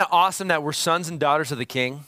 [0.00, 2.04] awesome that we're sons and daughters of the King?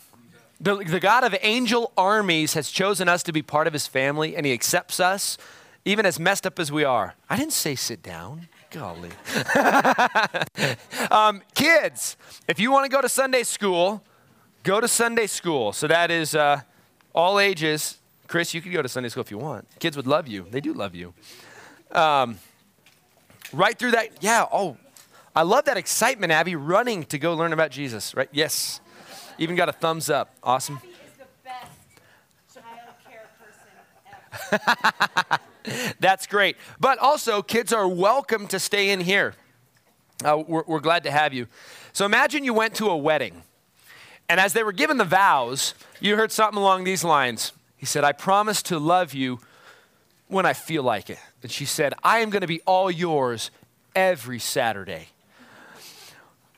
[0.60, 4.36] The, the God of angel armies has chosen us to be part of his family,
[4.36, 5.38] and he accepts us,
[5.84, 7.14] even as messed up as we are.
[7.28, 8.48] I didn't say sit down.
[8.70, 9.10] Golly.
[11.10, 12.16] um, kids,
[12.46, 14.04] if you want to go to Sunday school,
[14.62, 15.72] go to Sunday school.
[15.72, 16.60] So that is uh,
[17.12, 17.98] all ages.
[18.28, 19.66] Chris, you could go to Sunday school if you want.
[19.80, 20.46] Kids would love you.
[20.48, 21.12] They do love you.
[21.90, 22.38] Um,
[23.52, 24.76] right through that, yeah, oh,
[25.34, 28.28] I love that excitement, Abby, running to go learn about Jesus, right?
[28.32, 28.80] Yes.
[29.38, 30.34] Even got a thumbs up.
[30.42, 30.80] Awesome.
[36.00, 36.56] That's great.
[36.78, 39.34] But also, kids are welcome to stay in here.
[40.24, 41.46] Uh, we're, we're glad to have you.
[41.92, 43.42] So imagine you went to a wedding,
[44.28, 47.52] and as they were given the vows, you heard something along these lines.
[47.76, 49.40] He said, I promise to love you
[50.28, 51.18] when I feel like it.
[51.42, 53.50] And she said, I am going to be all yours
[53.94, 55.08] every Saturday.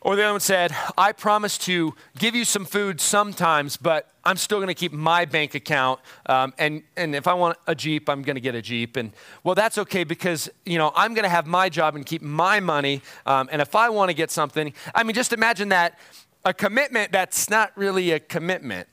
[0.05, 4.37] Or the other one said, I promise to give you some food sometimes, but I'm
[4.37, 6.01] still going to keep my bank account.
[6.27, 8.97] Um, and, and if I want a Jeep, I'm going to get a Jeep.
[8.97, 9.13] And
[9.45, 12.59] well, that's okay because, you know, I'm going to have my job and keep my
[12.59, 13.01] money.
[13.27, 15.99] Um, and if I want to get something, I mean, just imagine that
[16.45, 18.89] a commitment that's not really a commitment.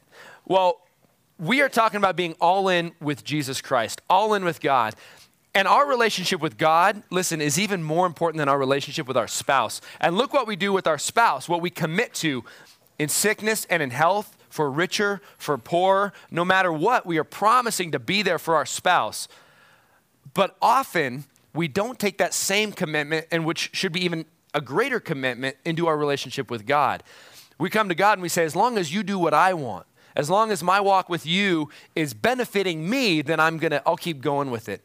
[0.46, 0.80] Well,
[1.40, 4.94] we are talking about being all in with Jesus Christ, all in with God.
[5.56, 9.28] And our relationship with God, listen, is even more important than our relationship with our
[9.28, 9.82] spouse.
[10.00, 12.44] And look what we do with our spouse, what we commit to
[13.00, 17.92] in sickness and in health, for richer, for poor, no matter what, we are promising
[17.92, 19.28] to be there for our spouse.
[20.34, 25.00] But often, we don't take that same commitment, and which should be even a greater
[25.00, 27.04] commitment, into our relationship with God.
[27.60, 29.86] We come to God and we say, as long as you do what I want,
[30.16, 34.22] as long as my walk with you is benefiting me, then I'm gonna, I'll keep
[34.22, 34.82] going with it.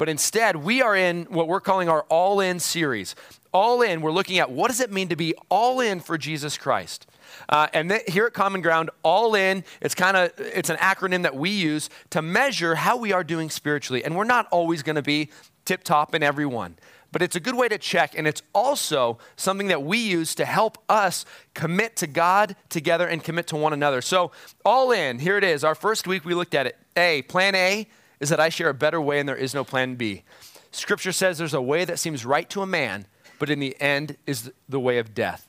[0.00, 3.14] But instead, we are in what we're calling our all in series.
[3.52, 6.56] All in, we're looking at what does it mean to be all in for Jesus
[6.56, 7.06] Christ.
[7.50, 11.24] Uh, and th- here at Common Ground, all in, it's kind of it's an acronym
[11.24, 14.02] that we use to measure how we are doing spiritually.
[14.02, 15.28] And we're not always going to be
[15.66, 16.78] tip top in every one
[17.12, 20.44] but it's a good way to check, and it's also something that we use to
[20.44, 21.24] help us
[21.54, 24.00] commit to God together and commit to one another.
[24.00, 24.30] So,
[24.64, 25.64] all in, here it is.
[25.64, 26.78] Our first week we looked at it.
[26.96, 27.88] A, plan A
[28.20, 30.22] is that I share a better way and there is no plan B.
[30.70, 33.06] Scripture says there's a way that seems right to a man,
[33.38, 35.48] but in the end is the way of death.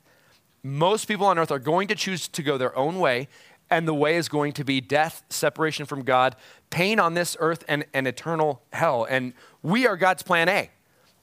[0.64, 3.28] Most people on earth are going to choose to go their own way,
[3.70, 6.36] and the way is going to be death, separation from God,
[6.70, 9.06] pain on this earth, and, and eternal hell.
[9.08, 10.70] And we are God's plan A.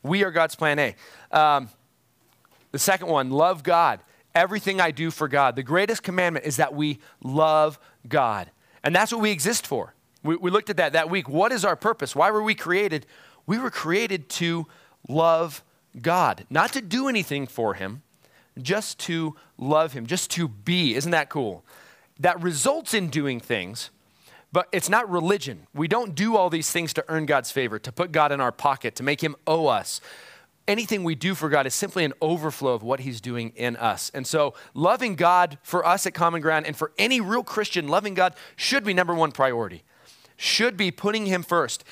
[0.03, 0.95] We are God's plan A.
[1.31, 1.69] Um,
[2.71, 3.99] the second one, love God.
[4.35, 5.55] Everything I do for God.
[5.55, 8.51] The greatest commandment is that we love God.
[8.83, 9.93] And that's what we exist for.
[10.23, 11.29] We, we looked at that that week.
[11.29, 12.15] What is our purpose?
[12.15, 13.05] Why were we created?
[13.45, 14.67] We were created to
[15.07, 15.63] love
[16.01, 18.03] God, not to do anything for Him,
[18.61, 20.95] just to love Him, just to be.
[20.95, 21.63] Isn't that cool?
[22.19, 23.89] That results in doing things,
[24.51, 25.67] but it's not religion.
[25.73, 28.51] We don't do all these things to earn God's favor, to put God in our
[28.51, 30.01] pocket, to make Him owe us.
[30.67, 34.11] Anything we do for God is simply an overflow of what He's doing in us.
[34.13, 38.13] And so, loving God for us at Common Ground and for any real Christian, loving
[38.13, 39.83] God should be number one priority
[40.39, 41.83] should be putting Him first.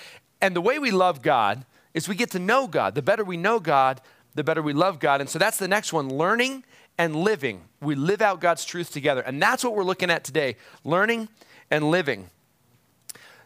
[0.42, 2.96] And the way we love God is we get to know God.
[2.96, 4.00] The better we know God,
[4.36, 5.20] the better we love God.
[5.20, 6.64] And so that's the next one learning
[6.98, 7.62] and living.
[7.82, 9.22] We live out God's truth together.
[9.22, 11.28] And that's what we're looking at today learning
[11.70, 12.30] and living.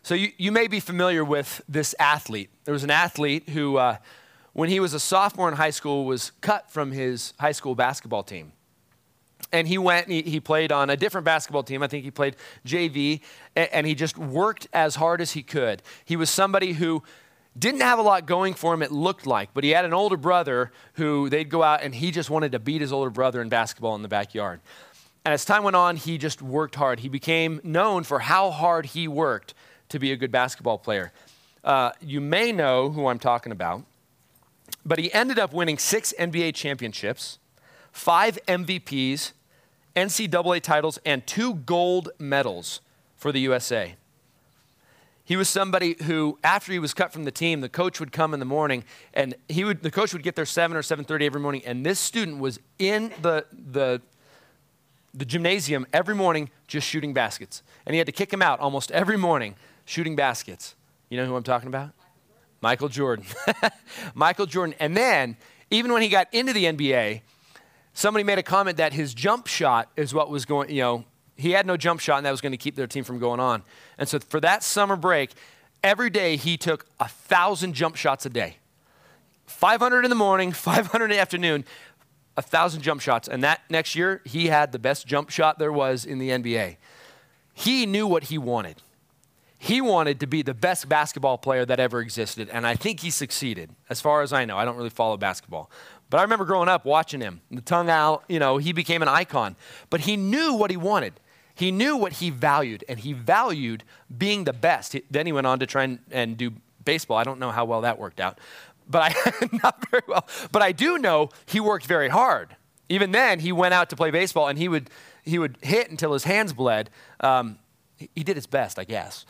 [0.04, 2.50] So you, you may be familiar with this athlete.
[2.66, 3.98] There was an athlete who, uh,
[4.54, 8.24] when he was a sophomore in high school, was cut from his high school basketball
[8.24, 8.52] team
[9.52, 11.84] and he went and he, he, played on a different basketball team.
[11.84, 12.36] I think he played
[12.66, 13.22] JV,
[13.56, 15.82] and, and he just worked as hard as he could.
[16.06, 17.04] He was somebody who
[17.58, 20.18] didn't have a lot going for him, it looked like, but he had an older
[20.18, 23.50] brother who they'd go out and he just wanted to beat his older brother in
[23.50, 24.62] basketball in the backyard.
[25.26, 27.02] And as time went on, he just worked hard.
[27.02, 29.54] He became known for how hard he worked
[29.90, 31.12] to be a good basketball player.
[31.64, 33.84] Uh, you may know who I'm talking about,
[34.86, 37.38] but he ended up winning six NBA championships,
[37.92, 39.32] five MVPs,
[39.96, 42.82] NCAA titles, and two gold medals
[43.18, 43.96] for the USA.
[45.24, 48.34] He was somebody who, after he was cut from the team, the coach would come
[48.34, 48.84] in the morning,
[49.14, 52.00] and he would, the coach would get there 7 or 7.30 every morning, and this
[52.00, 54.02] student was in the, the,
[55.14, 57.64] the gymnasium every morning just shooting baskets.
[57.86, 59.56] And he had to kick him out almost every morning
[59.86, 60.76] shooting baskets.
[61.10, 61.92] You know who I'm talking about?
[62.62, 63.26] Michael Jordan.
[64.14, 64.76] Michael Jordan.
[64.80, 65.38] And then,
[65.70, 67.22] even when he got into the NBA,
[67.94, 71.06] Somebody made a comment that his jump shot is what was going, you know,
[71.36, 73.40] he had no jump shot and that was going to keep their team from going
[73.40, 73.64] on.
[73.98, 75.32] And so for that summer break,
[75.84, 78.58] every day he took a thousand jump shots a day
[79.46, 81.66] 500 in the morning, 500 in the afternoon.
[82.38, 83.28] a thousand jump shots.
[83.28, 86.78] And that next year, he had the best jump shot there was in the NBA.
[87.54, 88.82] He knew what he wanted.
[89.58, 92.50] He wanted to be the best basketball player that ever existed.
[92.50, 94.58] And I think he succeeded, as far as I know.
[94.58, 95.70] I don't really follow basketball.
[96.12, 99.08] But I remember growing up watching him, the tongue out, you know, he became an
[99.08, 99.56] icon.
[99.90, 101.14] But he knew what he wanted.
[101.56, 103.86] He knew what he valued, and he valued
[104.16, 104.96] being the best.
[105.10, 106.52] Then he went on to try and, and do
[106.84, 107.18] baseball.
[107.18, 108.40] I don't know how well that worked out,
[108.90, 110.28] but I not very well.
[110.52, 112.58] But I do know he worked very hard.
[112.90, 114.90] Even then, he went out to play baseball, and he would
[115.24, 116.90] he would hit until his hands bled.
[117.22, 117.58] Um,
[118.16, 119.26] he, did his best, I guess.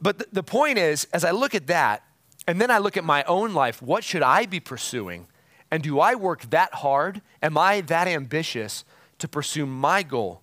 [0.00, 2.02] But th- the point is, as I look at that,
[2.48, 5.28] and then I look at my own life, what should I be pursuing?
[5.70, 7.20] And do I work that hard?
[7.42, 8.84] Am I that ambitious
[9.18, 10.42] to pursue my goal?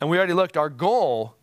[0.00, 1.34] And we already looked, our goal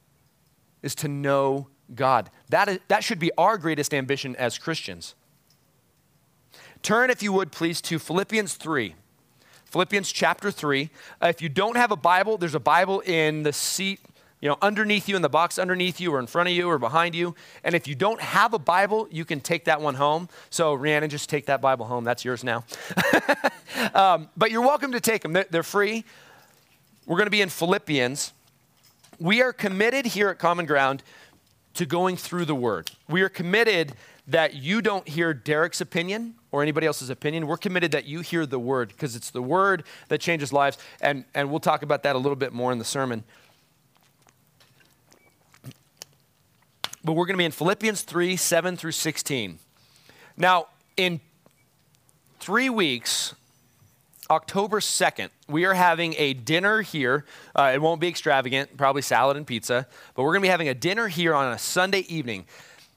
[0.81, 2.29] is to know God.
[2.49, 5.15] That, is, that should be our greatest ambition as Christians.
[6.81, 8.95] Turn, if you would, please, to Philippians 3.
[9.65, 10.89] Philippians chapter 3.
[11.21, 13.99] Uh, if you don't have a Bible, there's a Bible in the seat,
[14.41, 16.79] you know, underneath you, in the box underneath you, or in front of you, or
[16.79, 17.35] behind you.
[17.63, 20.29] And if you don't have a Bible, you can take that one home.
[20.49, 22.03] So, Rhiannon, just take that Bible home.
[22.03, 22.65] That's yours now.
[23.93, 26.03] um, but you're welcome to take them, they're, they're free.
[27.05, 28.33] We're going to be in Philippians.
[29.19, 31.03] We are committed here at Common Ground
[31.75, 32.91] to going through the Word.
[33.07, 33.93] We are committed
[34.27, 37.47] that you don't hear Derek's opinion or anybody else's opinion.
[37.47, 40.77] We're committed that you hear the Word because it's the Word that changes lives.
[40.99, 43.23] And, and we'll talk about that a little bit more in the sermon.
[47.03, 49.59] But we're going to be in Philippians 3 7 through 16.
[50.37, 50.67] Now,
[50.97, 51.19] in
[52.39, 53.33] three weeks,
[54.29, 57.25] October 2nd, we are having a dinner here.
[57.55, 60.69] Uh, it won't be extravagant, probably salad and pizza, but we're going to be having
[60.69, 62.45] a dinner here on a Sunday evening.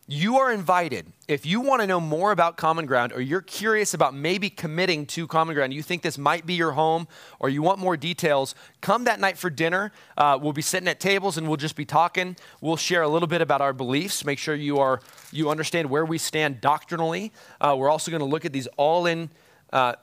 [0.06, 1.06] You are invited.
[1.28, 5.06] If you want to know more about Common Ground or you're curious about maybe committing
[5.06, 7.08] to Common Ground, you think this might be your home
[7.40, 9.92] or you want more details, come that night for dinner.
[10.18, 12.36] Uh, we'll be sitting at tables and we'll just be talking.
[12.60, 15.00] We'll share a little bit about our beliefs, make sure you, are,
[15.32, 17.32] you understand where we stand doctrinally.
[17.58, 19.30] Uh, we're also going to look at these all in.
[19.72, 19.94] Uh,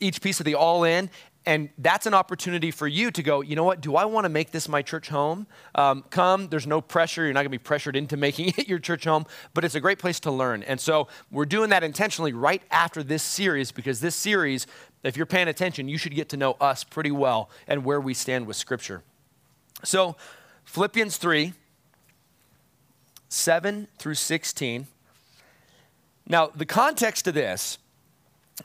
[0.00, 1.08] each piece of the all in
[1.46, 4.28] and that's an opportunity for you to go, you know what, do I want to
[4.28, 5.46] make this my church home?
[5.76, 7.22] Um, come, there's no pressure.
[7.22, 9.80] You're not going to be pressured into making it your church home, but it's a
[9.80, 10.64] great place to learn.
[10.64, 14.66] And so we're doing that intentionally right after this series because this series,
[15.04, 18.12] if you're paying attention, you should get to know us pretty well and where we
[18.12, 19.02] stand with Scripture.
[19.84, 20.16] So,
[20.64, 21.52] Philippians 3
[23.28, 24.86] 7 through 16.
[26.28, 27.78] Now, the context of this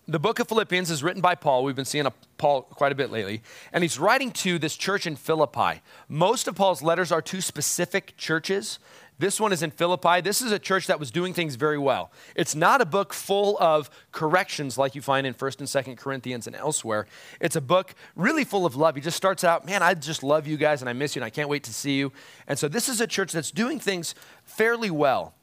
[0.07, 1.63] the book of Philippians is written by Paul.
[1.63, 3.41] We've been seeing a, Paul quite a bit lately.
[3.73, 5.81] And he's writing to this church in Philippi.
[6.07, 8.79] Most of Paul's letters are to specific churches.
[9.19, 10.21] This one is in Philippi.
[10.21, 12.09] This is a church that was doing things very well.
[12.35, 16.47] It's not a book full of corrections like you find in 1st and 2nd Corinthians
[16.47, 17.05] and elsewhere.
[17.39, 18.95] It's a book really full of love.
[18.95, 21.25] He just starts out, man, I just love you guys and I miss you and
[21.25, 22.13] I can't wait to see you.
[22.47, 25.35] And so this is a church that's doing things fairly well.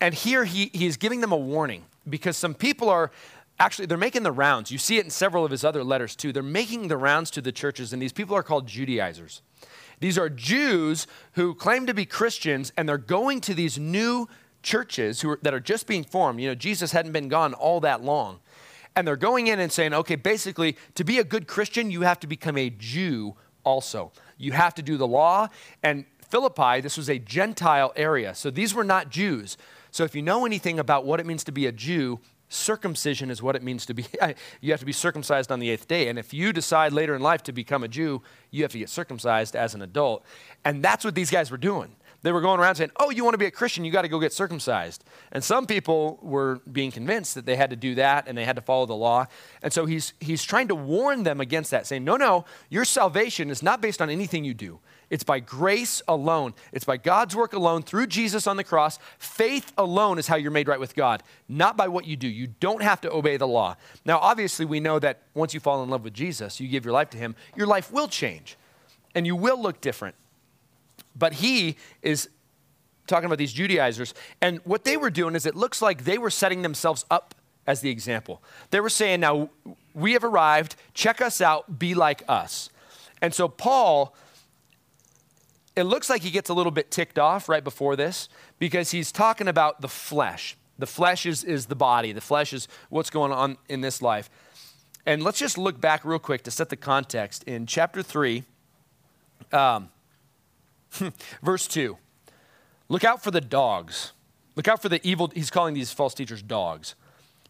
[0.00, 3.10] And here he, he's giving them a warning because some people are
[3.58, 4.70] actually they're making the rounds.
[4.70, 6.32] You see it in several of his other letters too.
[6.32, 9.42] They're making the rounds to the churches and these people are called judaizers.
[10.00, 14.28] These are jews who claim to be christians and they're going to these new
[14.62, 16.40] churches who are, that are just being formed.
[16.40, 18.40] You know jesus hadn't been gone all that long.
[18.94, 22.20] And they're going in and saying okay basically to be a good christian you have
[22.20, 24.12] to become a jew also.
[24.38, 25.48] You have to do the law.
[25.82, 28.34] And philippi this was a gentile area.
[28.34, 29.56] So these were not jews.
[29.90, 33.42] So if you know anything about what it means to be a jew circumcision is
[33.42, 34.06] what it means to be
[34.60, 36.08] you have to be circumcised on the eighth day.
[36.08, 38.88] And if you decide later in life to become a jew you have to get
[38.88, 40.24] circumcised as an adult.
[40.64, 43.34] And that's what these guys were doing they were going around saying oh you want
[43.34, 46.90] to be a christian you got to go get circumcised and some people were being
[46.90, 49.26] convinced that they had to do that and they had to follow the law
[49.62, 53.50] and so he's he's trying to warn them against that saying no no your salvation
[53.50, 56.54] is not based on anything you do it's by grace alone.
[56.72, 58.98] It's by God's work alone through Jesus on the cross.
[59.18, 62.26] Faith alone is how you're made right with God, not by what you do.
[62.26, 63.76] You don't have to obey the law.
[64.04, 66.92] Now, obviously, we know that once you fall in love with Jesus, you give your
[66.92, 68.56] life to Him, your life will change
[69.14, 70.16] and you will look different.
[71.18, 72.28] But he is
[73.06, 76.30] talking about these Judaizers, and what they were doing is it looks like they were
[76.30, 77.34] setting themselves up
[77.66, 78.42] as the example.
[78.70, 79.50] They were saying, Now,
[79.94, 82.70] we have arrived, check us out, be like us.
[83.22, 84.14] And so, Paul
[85.76, 89.12] it looks like he gets a little bit ticked off right before this because he's
[89.12, 90.56] talking about the flesh.
[90.78, 94.30] The flesh is, is the body, the flesh is what's going on in this life.
[95.04, 97.44] And let's just look back real quick to set the context.
[97.44, 98.42] In chapter 3,
[99.52, 99.90] um,
[101.42, 101.96] verse 2,
[102.88, 104.12] look out for the dogs.
[104.54, 106.94] Look out for the evil, he's calling these false teachers dogs.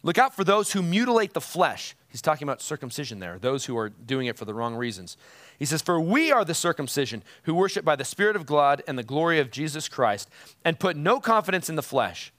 [0.03, 1.95] Look out for those who mutilate the flesh.
[2.09, 5.17] He's talking about circumcision there, those who are doing it for the wrong reasons.
[5.57, 8.97] He says, For we are the circumcision who worship by the Spirit of God and
[8.97, 10.29] the glory of Jesus Christ,
[10.63, 12.31] and put no confidence in the flesh.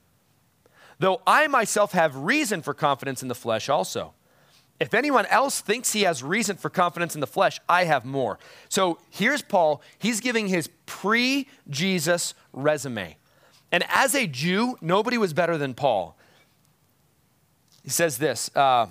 [0.98, 4.14] Though I myself have reason for confidence in the flesh also.
[4.80, 8.38] If anyone else thinks he has reason for confidence in the flesh, I have more.
[8.68, 9.82] So here's Paul.
[9.98, 13.16] He's giving his pre Jesus resume.
[13.72, 16.16] And as a Jew, nobody was better than Paul.
[17.82, 18.86] He says this, uh,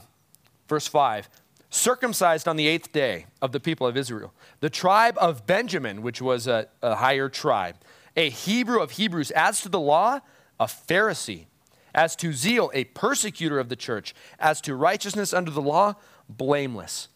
[0.67, 1.29] verse 5
[1.70, 6.22] circumcised on the eighth day of the people of Israel, the tribe of Benjamin, which
[6.22, 7.75] was a, a higher tribe,
[8.15, 10.20] a Hebrew of Hebrews, as to the law,
[10.60, 11.46] a Pharisee,
[11.98, 15.96] as to zeal, a persecutor of the church, as to righteousness under the law,
[16.30, 17.10] blameless.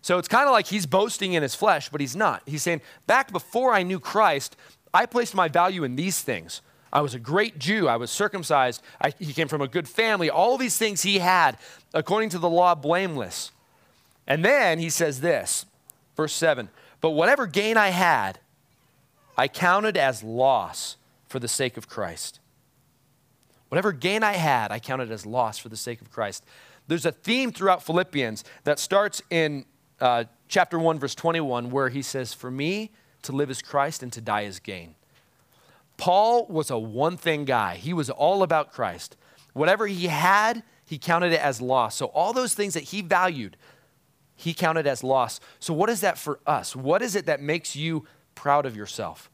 [0.00, 2.40] So it's kind of like he's boasting in his flesh, but he's not.
[2.46, 4.56] He's saying, back before I knew Christ,
[4.94, 6.62] I placed my value in these things.
[6.92, 7.88] I was a great Jew.
[7.88, 8.80] I was circumcised.
[9.00, 10.30] I, he came from a good family.
[10.30, 11.58] All these things he had,
[11.92, 13.50] according to the law, blameless.
[14.28, 15.66] And then he says this,
[16.16, 16.68] verse 7
[17.00, 18.38] But whatever gain I had,
[19.36, 20.96] I counted as loss
[21.28, 22.38] for the sake of Christ.
[23.68, 26.44] Whatever gain I had, I counted as loss for the sake of Christ.
[26.86, 29.64] There's a theme throughout Philippians that starts in
[30.00, 32.92] uh, chapter 1, verse 21, where he says, For me
[33.22, 34.94] to live is Christ and to die is gain.
[35.96, 39.16] Paul was a one thing guy, he was all about Christ.
[39.52, 41.96] Whatever he had, he counted it as loss.
[41.96, 43.56] So, all those things that he valued,
[44.36, 45.40] he counted as loss.
[45.58, 46.76] So, what is that for us?
[46.76, 49.30] What is it that makes you proud of yourself?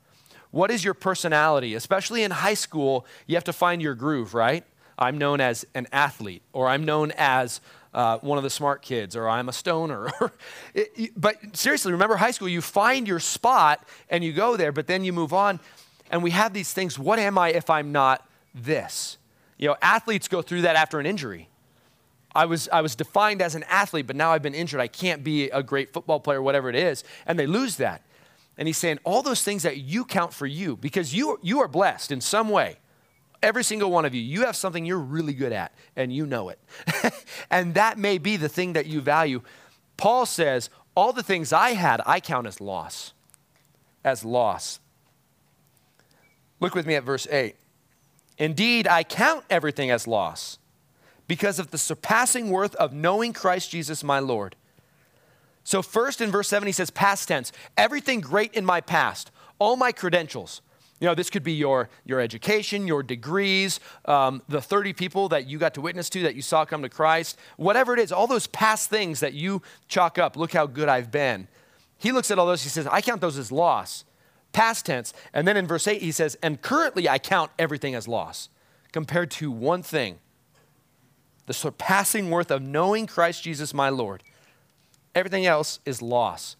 [0.52, 1.74] What is your personality?
[1.74, 4.64] Especially in high school, you have to find your groove, right?
[4.98, 7.60] I'm known as an athlete, or I'm known as
[7.94, 10.10] uh, one of the smart kids, or I'm a stoner.
[11.16, 15.04] but seriously, remember high school, you find your spot and you go there, but then
[15.04, 15.58] you move on.
[16.10, 19.16] And we have these things what am I if I'm not this?
[19.58, 21.48] You know, athletes go through that after an injury.
[22.34, 24.80] I was, I was defined as an athlete, but now I've been injured.
[24.80, 27.04] I can't be a great football player, whatever it is.
[27.26, 28.02] And they lose that.
[28.58, 31.68] And he's saying, all those things that you count for you, because you, you are
[31.68, 32.78] blessed in some way.
[33.42, 36.50] Every single one of you, you have something you're really good at, and you know
[36.50, 36.60] it.
[37.50, 39.42] and that may be the thing that you value.
[39.96, 43.14] Paul says, all the things I had, I count as loss.
[44.04, 44.78] As loss.
[46.60, 47.56] Look with me at verse 8.
[48.38, 50.58] Indeed, I count everything as loss
[51.26, 54.56] because of the surpassing worth of knowing Christ Jesus my Lord.
[55.64, 59.76] So, first in verse 7, he says, past tense, everything great in my past, all
[59.76, 60.60] my credentials.
[61.00, 65.48] You know, this could be your, your education, your degrees, um, the 30 people that
[65.48, 68.28] you got to witness to that you saw come to Christ, whatever it is, all
[68.28, 71.48] those past things that you chalk up, look how good I've been.
[71.98, 74.04] He looks at all those, he says, I count those as loss,
[74.52, 75.12] past tense.
[75.32, 78.48] And then in verse 8, he says, and currently I count everything as loss
[78.92, 80.18] compared to one thing
[81.46, 84.22] the surpassing worth of knowing Christ Jesus my Lord.
[85.14, 86.56] Everything else is loss.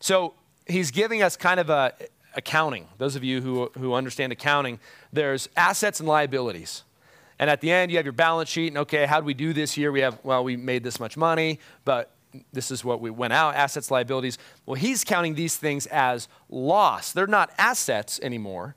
[0.00, 0.34] So
[0.66, 1.92] he's giving us kind of a
[2.34, 2.88] accounting.
[2.98, 4.80] Those of you who, who understand accounting,
[5.12, 6.84] there's assets and liabilities.
[7.38, 9.52] And at the end, you have your balance sheet, and okay, how do we do
[9.52, 9.90] this year?
[9.90, 12.10] We have, well, we made this much money, but
[12.52, 14.38] this is what we went out assets, liabilities.
[14.64, 17.12] Well, he's counting these things as loss.
[17.12, 18.76] They're not assets anymore,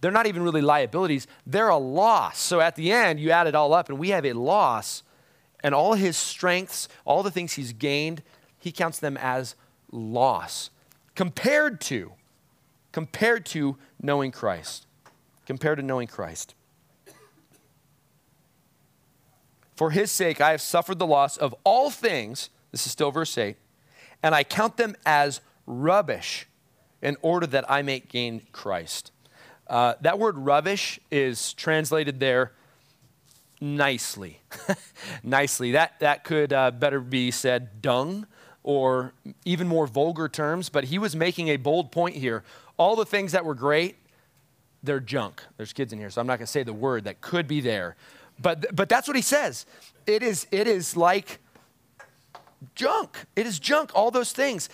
[0.00, 2.38] they're not even really liabilities, they're a loss.
[2.38, 5.02] So at the end, you add it all up, and we have a loss.
[5.64, 8.22] And all his strengths, all the things he's gained,
[8.58, 9.54] he counts them as
[9.90, 10.70] loss
[11.14, 12.12] compared to
[12.92, 14.86] compared to knowing Christ
[15.46, 16.54] compared to knowing Christ
[19.76, 23.38] for his sake i have suffered the loss of all things this is still verse
[23.38, 23.56] 8
[24.24, 26.48] and i count them as rubbish
[27.00, 29.12] in order that i may gain christ
[29.68, 32.52] uh, that word rubbish is translated there
[33.60, 34.40] nicely.
[35.22, 35.72] nicely.
[35.72, 38.26] That, that could uh, better be said dung
[38.68, 39.14] or
[39.46, 42.44] even more vulgar terms, but he was making a bold point here.
[42.76, 43.96] All the things that were great,
[44.82, 45.42] they're junk.
[45.56, 47.62] There's kids in here, so I'm not going to say the word that could be
[47.62, 47.96] there.
[48.38, 49.64] But, but that's what he says.
[50.06, 51.38] It is, it is like
[52.74, 53.16] junk.
[53.36, 54.68] It is junk, all those things.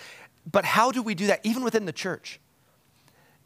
[0.51, 2.41] But how do we do that, even within the church?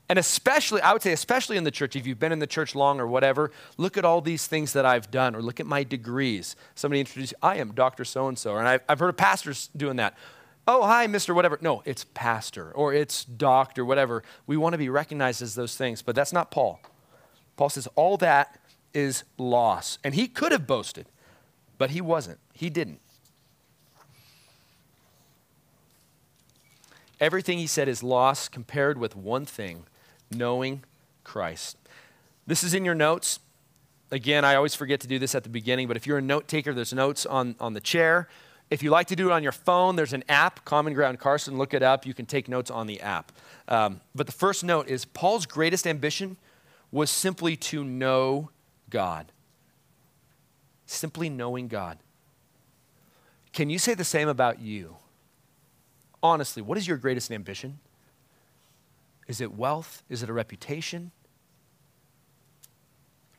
[0.10, 2.74] And especially, I would say, especially in the church, if you've been in the church
[2.74, 5.84] long or whatever, look at all these things that I've done, or look at my
[5.84, 6.56] degrees.
[6.74, 8.03] Somebody introduced, I am Dr.
[8.03, 8.58] So and so.
[8.58, 10.18] And I've, I've heard of pastors doing that.
[10.68, 11.34] Oh, hi, Mr.
[11.34, 11.58] Whatever.
[11.62, 14.24] No, it's pastor or it's doctor, whatever.
[14.46, 16.80] We want to be recognized as those things, but that's not Paul.
[17.58, 18.60] Paul says all that
[18.94, 19.98] is loss.
[20.04, 21.08] And he could have boasted,
[21.78, 22.39] but he wasn't.
[22.54, 23.00] He didn't.
[27.20, 29.84] Everything he said is loss compared with one thing
[30.32, 30.84] knowing
[31.24, 31.78] Christ.
[32.48, 33.39] This is in your notes.
[34.12, 36.48] Again, I always forget to do this at the beginning, but if you're a note
[36.48, 38.28] taker, there's notes on, on the chair.
[38.70, 41.58] If you like to do it on your phone, there's an app, Common Ground Carson.
[41.58, 42.06] Look it up.
[42.06, 43.32] You can take notes on the app.
[43.68, 46.38] Um, but the first note is Paul's greatest ambition
[46.92, 48.52] was simply to know
[48.90, 49.32] God.
[50.86, 51.98] Simply knowing God.
[53.54, 54.98] Can you say the same about you?
[56.22, 57.80] Honestly, what is your greatest ambition?
[59.28, 60.04] Is it wealth?
[60.10, 61.12] Is it a reputation?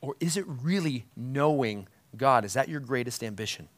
[0.01, 2.43] Or is it really knowing God?
[2.43, 3.69] Is that your greatest ambition?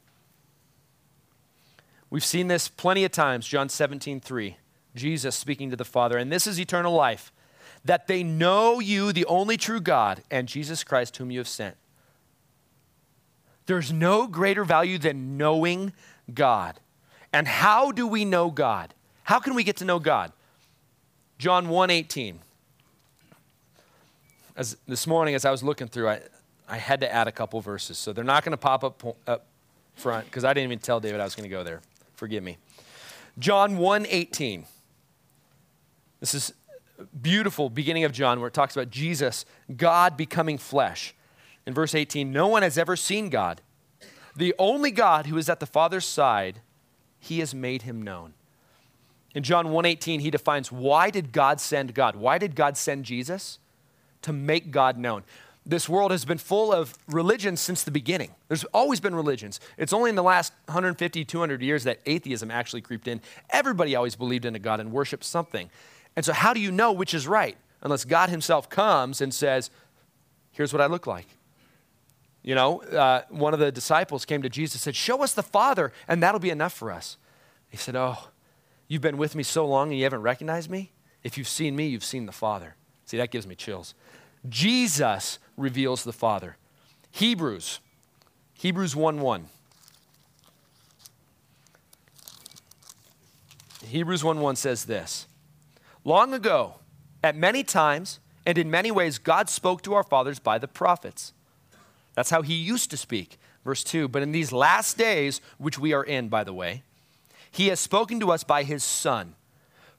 [2.13, 4.57] We've seen this plenty of times, John 17, 3.
[4.93, 7.31] Jesus speaking to the Father, and this is eternal life,
[7.83, 11.75] that they know you, the only true God, and Jesus Christ, whom you have sent.
[13.65, 15.91] There's no greater value than knowing
[16.31, 16.79] God.
[17.33, 18.93] And how do we know God?
[19.23, 20.31] How can we get to know God?
[21.39, 22.35] John 1:18.
[24.55, 26.21] As this morning as I was looking through, I,
[26.69, 27.97] I had to add a couple verses.
[27.97, 29.47] So they're not going to pop up up
[29.95, 31.81] front because I didn't even tell David I was going to go there.
[32.23, 32.57] Forgive me.
[33.37, 34.65] John 1:18.
[36.21, 36.53] This is
[37.21, 39.43] beautiful beginning of John where it talks about Jesus,
[39.75, 41.13] God becoming flesh.
[41.65, 43.59] In verse 18, no one has ever seen God.
[44.37, 46.61] The only God who is at the Father's side,
[47.19, 48.35] he has made him known.
[49.35, 52.15] In John 1:18 he defines why did God send God?
[52.15, 53.59] Why did God send Jesus?
[54.21, 55.25] To make God known.
[55.65, 58.31] This world has been full of religions since the beginning.
[58.49, 59.61] There's always been religions.
[59.77, 63.21] It's only in the last 150, 200 years that atheism actually creeped in.
[63.49, 65.69] Everybody always believed in a God and worshiped something.
[66.15, 67.57] And so, how do you know which is right?
[67.81, 69.69] Unless God Himself comes and says,
[70.51, 71.27] Here's what I look like.
[72.43, 75.43] You know, uh, one of the disciples came to Jesus and said, Show us the
[75.43, 77.17] Father, and that'll be enough for us.
[77.69, 78.27] He said, Oh,
[78.89, 80.91] you've been with me so long and you haven't recognized me?
[81.23, 82.75] If you've seen me, you've seen the Father.
[83.05, 83.95] See, that gives me chills.
[84.49, 86.57] Jesus reveals the Father.
[87.11, 87.79] Hebrews,
[88.53, 89.45] Hebrews 1 1.
[93.85, 95.27] Hebrews 1 1 says this
[96.03, 96.75] Long ago,
[97.23, 101.33] at many times and in many ways, God spoke to our fathers by the prophets.
[102.13, 103.37] That's how he used to speak.
[103.63, 106.83] Verse 2 But in these last days, which we are in, by the way,
[107.49, 109.35] he has spoken to us by his Son,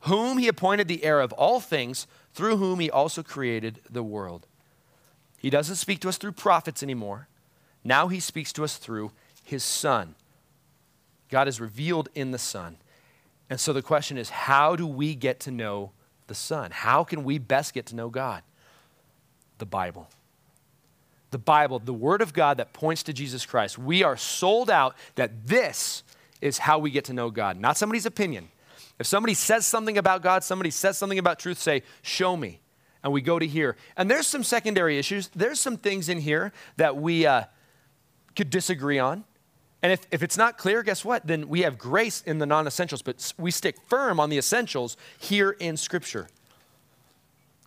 [0.00, 4.46] whom he appointed the heir of all things, through whom he also created the world.
[5.44, 7.28] He doesn't speak to us through prophets anymore.
[7.84, 9.10] Now he speaks to us through
[9.42, 10.14] his Son.
[11.28, 12.78] God is revealed in the Son.
[13.50, 15.90] And so the question is how do we get to know
[16.28, 16.70] the Son?
[16.70, 18.42] How can we best get to know God?
[19.58, 20.08] The Bible.
[21.30, 23.76] The Bible, the Word of God that points to Jesus Christ.
[23.76, 26.04] We are sold out that this
[26.40, 28.48] is how we get to know God, not somebody's opinion.
[28.98, 32.60] If somebody says something about God, somebody says something about truth, say, Show me.
[33.04, 33.76] And we go to here.
[33.96, 35.28] And there's some secondary issues.
[35.36, 37.44] There's some things in here that we uh,
[38.34, 39.24] could disagree on.
[39.82, 41.26] And if, if it's not clear, guess what?
[41.26, 44.96] Then we have grace in the non essentials, but we stick firm on the essentials
[45.18, 46.28] here in Scripture.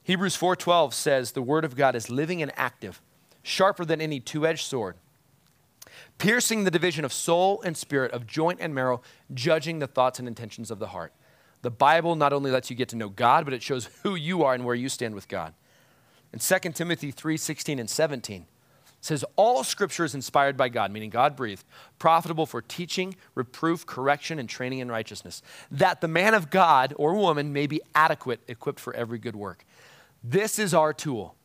[0.04, 3.02] Hebrews 4:12 says the word of God is living and active,
[3.44, 4.96] sharper than any two-edged sword,
[6.18, 10.28] piercing the division of soul and spirit, of joint and marrow, judging the thoughts and
[10.28, 11.14] intentions of the heart.
[11.62, 14.44] The Bible not only lets you get to know God, but it shows who you
[14.44, 15.54] are and where you stand with God.
[16.32, 18.46] In 2 Timothy 3:16 and 17,
[19.02, 21.64] says all scripture is inspired by God, meaning God breathed,
[22.00, 25.42] profitable for teaching, reproof, correction, and training in righteousness,
[25.72, 29.66] that the man of God or woman may be adequate, equipped for every good work.
[30.24, 31.36] This is our tool.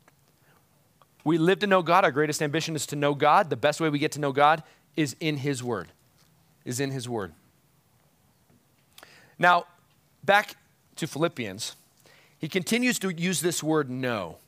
[1.24, 2.04] We live to know God.
[2.04, 3.48] Our greatest ambition is to know God.
[3.48, 4.62] The best way we get to know God
[4.96, 5.88] is in His Word.
[6.64, 7.32] Is in His Word.
[9.38, 9.66] Now,
[10.24, 10.56] back
[10.96, 11.76] to Philippians,
[12.38, 14.38] he continues to use this word know.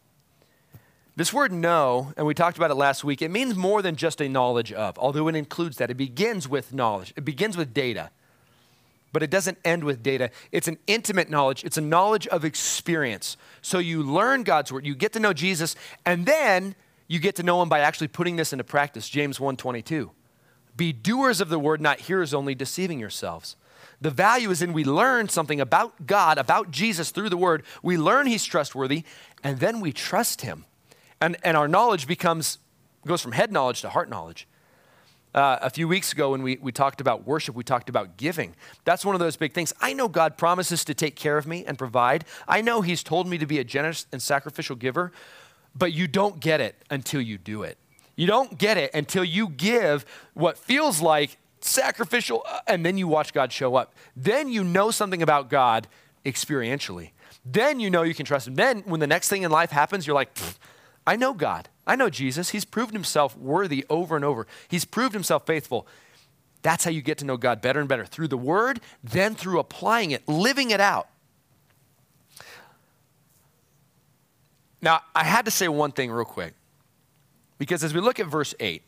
[1.16, 4.20] This word know, and we talked about it last week, it means more than just
[4.20, 5.90] a knowledge of, although it includes that.
[5.90, 8.10] It begins with knowledge, it begins with data,
[9.12, 10.30] but it doesn't end with data.
[10.50, 13.36] It's an intimate knowledge, it's a knowledge of experience.
[13.62, 16.74] So you learn God's word, you get to know Jesus, and then
[17.06, 19.08] you get to know him by actually putting this into practice.
[19.08, 20.10] James 1:22.
[20.76, 23.54] Be doers of the word, not hearers only, deceiving yourselves.
[24.00, 27.62] The value is in we learn something about God, about Jesus through the word.
[27.82, 29.04] We learn he's trustworthy,
[29.42, 30.64] and then we trust him
[31.24, 32.58] and, and our knowledge becomes,
[33.06, 34.46] goes from head knowledge to heart knowledge.
[35.34, 38.54] Uh, a few weeks ago, when we, we talked about worship, we talked about giving.
[38.84, 39.72] That's one of those big things.
[39.80, 42.24] I know God promises to take care of me and provide.
[42.46, 45.12] I know He's told me to be a generous and sacrificial giver,
[45.74, 47.78] but you don't get it until you do it.
[48.16, 50.04] You don't get it until you give
[50.34, 53.94] what feels like sacrificial, uh, and then you watch God show up.
[54.16, 55.88] Then you know something about God
[56.24, 57.10] experientially.
[57.44, 58.54] Then you know you can trust Him.
[58.54, 60.36] Then, when the next thing in life happens, you're like,
[61.06, 61.68] I know God.
[61.86, 62.50] I know Jesus.
[62.50, 64.46] He's proved himself worthy over and over.
[64.68, 65.86] He's proved himself faithful.
[66.62, 69.58] That's how you get to know God better and better through the Word, then through
[69.58, 71.08] applying it, living it out.
[74.80, 76.54] Now, I had to say one thing real quick
[77.58, 78.82] because as we look at verse 8,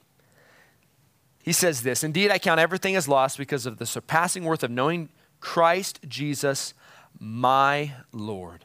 [1.47, 4.71] he says this Indeed, I count everything as lost because of the surpassing worth of
[4.71, 5.09] knowing
[5.41, 6.75] Christ Jesus,
[7.19, 8.65] my Lord.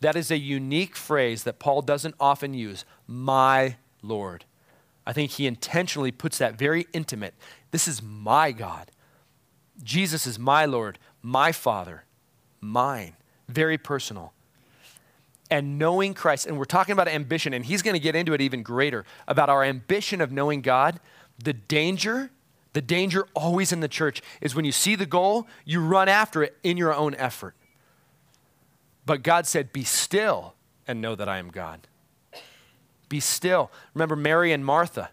[0.00, 4.44] That is a unique phrase that Paul doesn't often use, my Lord.
[5.04, 7.34] I think he intentionally puts that very intimate.
[7.72, 8.92] This is my God.
[9.82, 12.04] Jesus is my Lord, my Father,
[12.60, 13.16] mine.
[13.48, 14.32] Very personal.
[15.50, 18.40] And knowing Christ, and we're talking about ambition, and he's going to get into it
[18.40, 21.00] even greater about our ambition of knowing God.
[21.38, 22.30] The danger,
[22.72, 26.42] the danger always in the church is when you see the goal, you run after
[26.42, 27.54] it in your own effort.
[29.04, 30.54] But God said, Be still
[30.86, 31.86] and know that I am God.
[33.08, 33.70] Be still.
[33.94, 35.10] Remember Mary and Martha.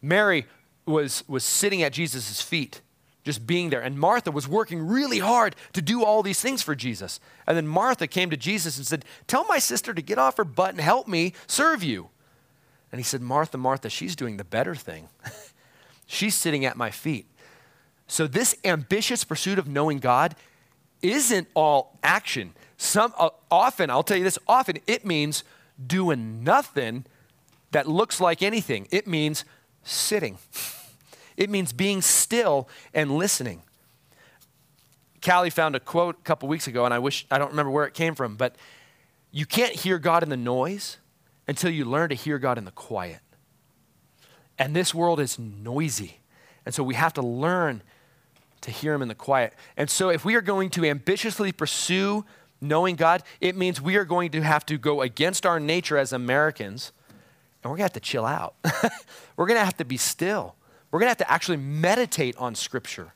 [0.00, 0.46] Mary
[0.86, 2.80] was, was sitting at Jesus' feet,
[3.24, 3.82] just being there.
[3.82, 7.20] And Martha was working really hard to do all these things for Jesus.
[7.46, 10.44] And then Martha came to Jesus and said, Tell my sister to get off her
[10.44, 12.08] butt and help me serve you.
[12.90, 15.08] And he said, Martha, Martha, she's doing the better thing.
[16.06, 17.26] she's sitting at my feet.
[18.08, 20.36] So, this ambitious pursuit of knowing God
[21.02, 22.54] isn't all action.
[22.76, 25.44] Some, uh, often, I'll tell you this, often it means
[25.84, 27.04] doing nothing
[27.72, 28.86] that looks like anything.
[28.90, 29.44] It means
[29.82, 30.38] sitting.
[31.36, 33.62] It means being still and listening.
[35.22, 37.84] Callie found a quote a couple weeks ago, and I wish I don't remember where
[37.84, 38.56] it came from, but
[39.32, 40.96] you can't hear God in the noise
[41.46, 43.20] until you learn to hear God in the quiet.
[44.58, 46.20] And this world is noisy.
[46.64, 47.82] And so we have to learn
[48.62, 49.54] to hear Him in the quiet.
[49.76, 52.24] And so if we are going to ambitiously pursue
[52.60, 56.12] knowing God, it means we are going to have to go against our nature as
[56.12, 56.92] Americans
[57.66, 58.54] and we're going to have to chill out.
[59.36, 60.54] we're going to have to be still.
[60.92, 63.12] We're going to have to actually meditate on Scripture.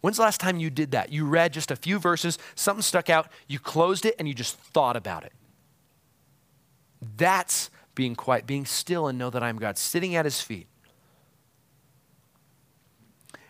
[0.00, 1.12] When's the last time you did that?
[1.12, 4.56] You read just a few verses, something stuck out, you closed it, and you just
[4.56, 5.32] thought about it.
[7.16, 10.66] That's being quiet, being still, and know that I'm God, sitting at His feet.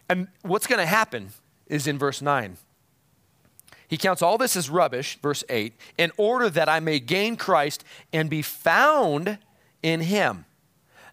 [0.08, 1.28] And what's going to happen
[1.68, 2.56] is in verse 9.
[3.86, 7.84] He counts all this as rubbish, verse 8, in order that I may gain Christ
[8.12, 9.38] and be found
[9.84, 10.46] in him,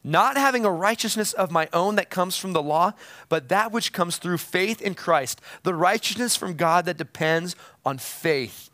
[0.04, 2.94] not having a righteousness of my own that comes from the law,
[3.30, 8.00] but that which comes through faith in Christ, the righteousness from God that depends on
[8.00, 8.72] faith.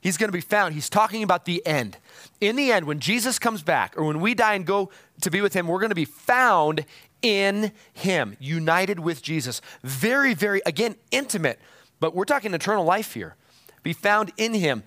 [0.00, 0.74] He's going to be found.
[0.74, 1.98] He's talking about the end.
[2.40, 4.90] In the end, when Jesus comes back, or when we die and go
[5.22, 6.84] to be with him, we're going to be found
[7.20, 9.60] in him, united with Jesus.
[9.82, 11.58] Very, very, again, intimate,
[11.98, 13.34] but we're talking eternal life here.
[13.82, 14.84] Be found in him.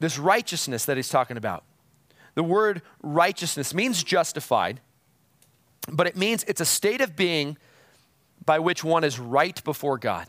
[0.00, 1.62] This righteousness that he's talking about.
[2.34, 4.80] The word righteousness means justified,
[5.88, 7.56] but it means it's a state of being
[8.44, 10.26] by which one is right before God.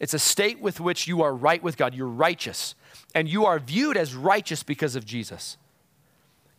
[0.00, 1.94] It's a state with which you are right with God.
[1.94, 2.74] You're righteous.
[3.14, 5.56] And you are viewed as righteous because of Jesus.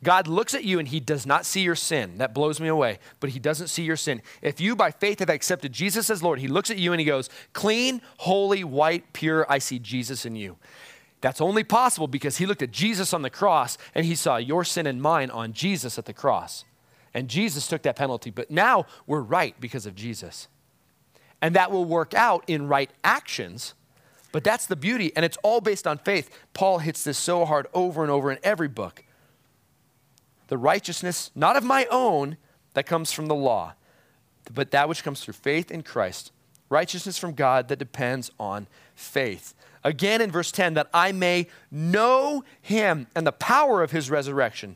[0.03, 2.19] God looks at you and he does not see your sin.
[2.19, 4.21] That blows me away, but he doesn't see your sin.
[4.41, 7.05] If you by faith have accepted Jesus as Lord, he looks at you and he
[7.05, 10.57] goes, Clean, holy, white, pure, I see Jesus in you.
[11.21, 14.63] That's only possible because he looked at Jesus on the cross and he saw your
[14.63, 16.63] sin and mine on Jesus at the cross.
[17.13, 18.29] And Jesus took that penalty.
[18.29, 20.47] But now we're right because of Jesus.
[21.41, 23.73] And that will work out in right actions.
[24.31, 25.11] But that's the beauty.
[25.15, 26.29] And it's all based on faith.
[26.53, 29.03] Paul hits this so hard over and over in every book.
[30.47, 32.37] The righteousness, not of my own,
[32.73, 33.73] that comes from the law,
[34.53, 36.31] but that which comes through faith in Christ.
[36.69, 39.53] Righteousness from God that depends on faith.
[39.83, 44.75] Again in verse 10, that I may know him and the power of his resurrection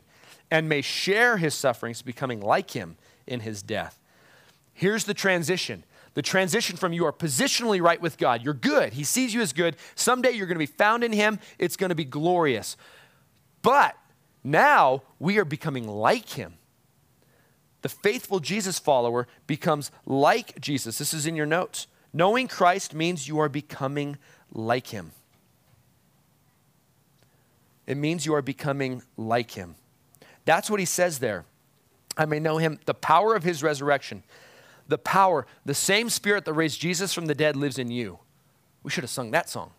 [0.50, 3.98] and may share his sufferings, becoming like him in his death.
[4.72, 8.42] Here's the transition the transition from you are positionally right with God.
[8.42, 8.92] You're good.
[8.92, 9.76] He sees you as good.
[9.96, 11.40] Someday you're going to be found in him.
[11.58, 12.76] It's going to be glorious.
[13.62, 13.96] But
[14.44, 16.54] now we are becoming like him.
[17.82, 20.98] The faithful Jesus follower becomes like Jesus.
[20.98, 21.86] This is in your notes.
[22.12, 24.16] Knowing Christ means you are becoming
[24.52, 25.10] like him.
[27.86, 29.74] It means you are becoming like him.
[30.44, 31.44] That's what he says there.
[32.16, 34.22] I may know him, the power of his resurrection.
[34.88, 38.18] The power, the same spirit that raised Jesus from the dead lives in you.
[38.82, 39.72] We should have sung that song.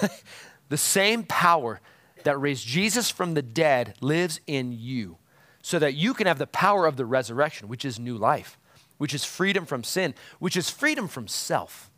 [0.68, 1.80] the same power
[2.24, 5.18] that raised Jesus from the dead lives in you
[5.62, 8.58] so that you can have the power of the resurrection, which is new life,
[8.96, 11.90] which is freedom from sin, which is freedom from self.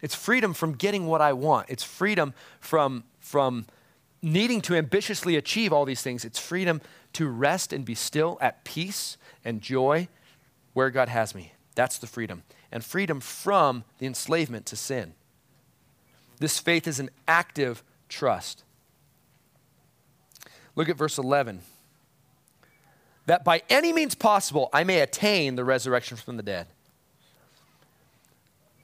[0.00, 1.68] It's freedom from getting what I want.
[1.68, 3.66] It's freedom from, from
[4.22, 6.24] needing to ambitiously achieve all these things.
[6.24, 6.80] It's freedom
[7.14, 10.08] to rest and be still at peace and joy
[10.76, 11.52] where God has me.
[11.74, 12.42] That's the freedom.
[12.70, 15.14] And freedom from the enslavement to sin.
[16.38, 18.62] This faith is an active trust.
[20.74, 21.62] Look at verse 11.
[23.24, 26.66] That by any means possible I may attain the resurrection from the dead.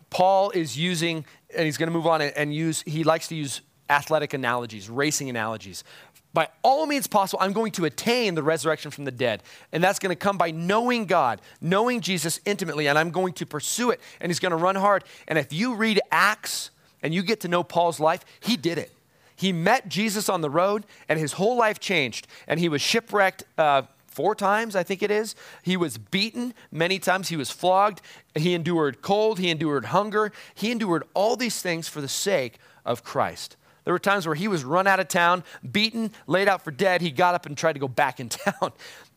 [0.09, 3.61] Paul is using, and he's going to move on and use, he likes to use
[3.91, 5.85] athletic analogies, racing analogies.
[6.35, 9.42] By all means possible, I'm going to attain the resurrection from the dead.
[9.71, 13.47] And that's going to come by knowing God, knowing Jesus intimately, and I'm going to
[13.47, 14.01] pursue it.
[14.21, 15.05] And he's going to run hard.
[15.29, 16.71] And if you read Acts
[17.03, 18.92] and you get to know Paul's life, he did it.
[19.37, 22.27] He met Jesus on the road, and his whole life changed.
[22.47, 25.35] And he was shipwrecked uh, four times, I think it is.
[25.62, 27.29] He was beaten many times.
[27.29, 28.01] He was flogged.
[28.35, 29.38] He endured cold.
[29.38, 30.33] He endured hunger.
[30.55, 33.57] He endured all these things for the sake of Christ.
[33.85, 37.01] There were times where he was run out of town, beaten, laid out for dead.
[37.01, 38.73] He got up and tried to go back in town.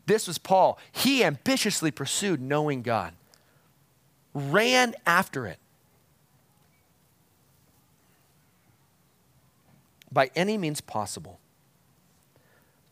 [0.05, 0.79] This was Paul.
[0.91, 3.13] He ambitiously pursued knowing God,
[4.33, 5.59] ran after it.
[10.11, 11.39] By any means possible.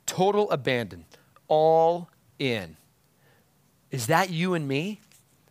[0.06, 1.06] Total abandon,
[1.48, 2.76] all in.
[3.92, 5.00] Is that you and me?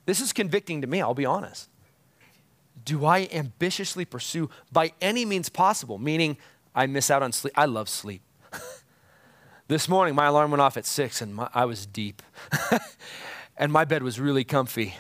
[0.04, 1.68] This is convicting to me, I'll be honest
[2.85, 5.99] do I ambitiously pursue by any means possible?
[5.99, 6.37] Meaning,
[6.75, 7.53] I miss out on sleep.
[7.57, 8.23] I love sleep.
[9.68, 12.23] this morning, my alarm went off at six and my, I was deep.
[13.57, 14.95] and my bed was really comfy.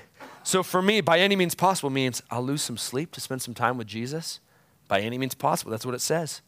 [0.44, 3.54] So, for me, by any means possible means I'll lose some sleep to spend some
[3.54, 4.40] time with Jesus.
[4.88, 5.70] By any means possible.
[5.70, 6.42] That's what it says.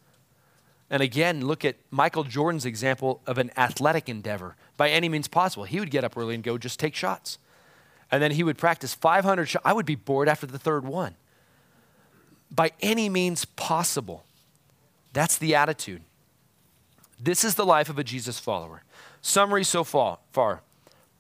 [0.90, 4.56] And again, look at Michael Jordan's example of an athletic endeavor.
[4.76, 7.38] By any means possible, he would get up early and go just take shots.
[8.10, 9.64] And then he would practice 500 shots.
[9.64, 11.16] I would be bored after the third one
[12.54, 14.24] by any means possible.
[15.12, 16.02] That's the attitude.
[17.20, 18.82] This is the life of a Jesus follower.
[19.22, 20.18] Summary so far.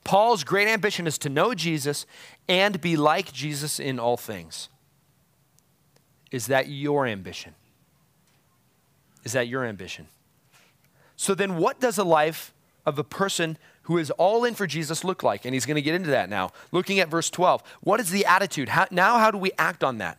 [0.04, 2.04] Paul's great ambition is to know Jesus
[2.48, 4.68] and be like Jesus in all things.
[6.30, 7.54] Is that your ambition?
[9.24, 10.08] Is that your ambition?
[11.16, 12.52] So then, what does a life
[12.84, 15.44] of a person who is all in for Jesus look like?
[15.44, 16.50] And he's going to get into that now.
[16.72, 17.62] Looking at verse 12.
[17.80, 18.68] What is the attitude?
[18.68, 20.18] How, now, how do we act on that?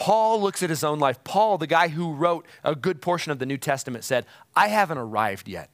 [0.00, 1.22] Paul looks at his own life.
[1.24, 4.24] Paul, the guy who wrote a good portion of the New Testament, said,
[4.56, 5.68] I haven't arrived yet.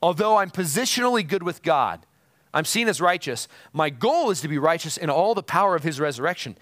[0.00, 2.06] Although I'm positionally good with God,
[2.54, 3.48] I'm seen as righteous.
[3.72, 6.56] My goal is to be righteous in all the power of his resurrection,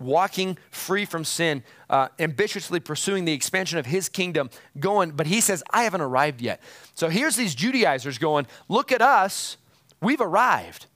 [0.00, 4.50] walking free from sin, uh, ambitiously pursuing the expansion of his kingdom,
[4.80, 6.60] going, but he says, I haven't arrived yet.
[6.94, 9.58] So here's these Judaizers going, Look at us,
[10.00, 10.86] we've arrived.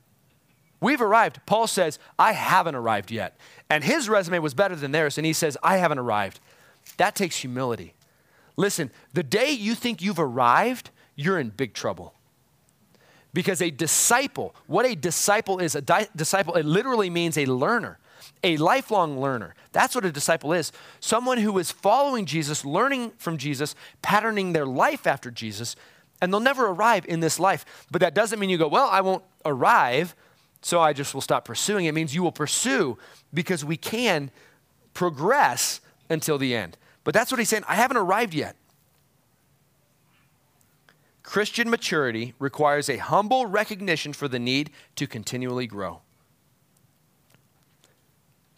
[0.81, 1.41] We've arrived.
[1.47, 3.39] Paul says, I haven't arrived yet.
[3.71, 6.41] And his resume was better than theirs, and he says, I haven't arrived.
[6.99, 7.95] That takes humility.
[8.57, 12.15] Listen, the day you think you've arrived, you're in big trouble.
[13.33, 17.99] Because a disciple, what a disciple is, a di- disciple, it literally means a learner,
[18.43, 19.55] a lifelong learner.
[19.73, 20.73] That's what a disciple is.
[21.01, 25.77] Someone who is following Jesus, learning from Jesus, patterning their life after Jesus,
[26.23, 27.67] and they'll never arrive in this life.
[27.91, 30.15] But that doesn't mean you go, well, I won't arrive
[30.67, 31.85] so I just will stop pursuing.
[31.85, 32.99] It means you will pursue
[33.33, 34.33] because we can
[34.95, 36.77] progress until the end.
[37.05, 37.63] But that's what he's saying.
[37.69, 38.57] I haven't arrived yet.
[41.23, 46.01] Christian maturity requires a humble recognition for the need to continually grow.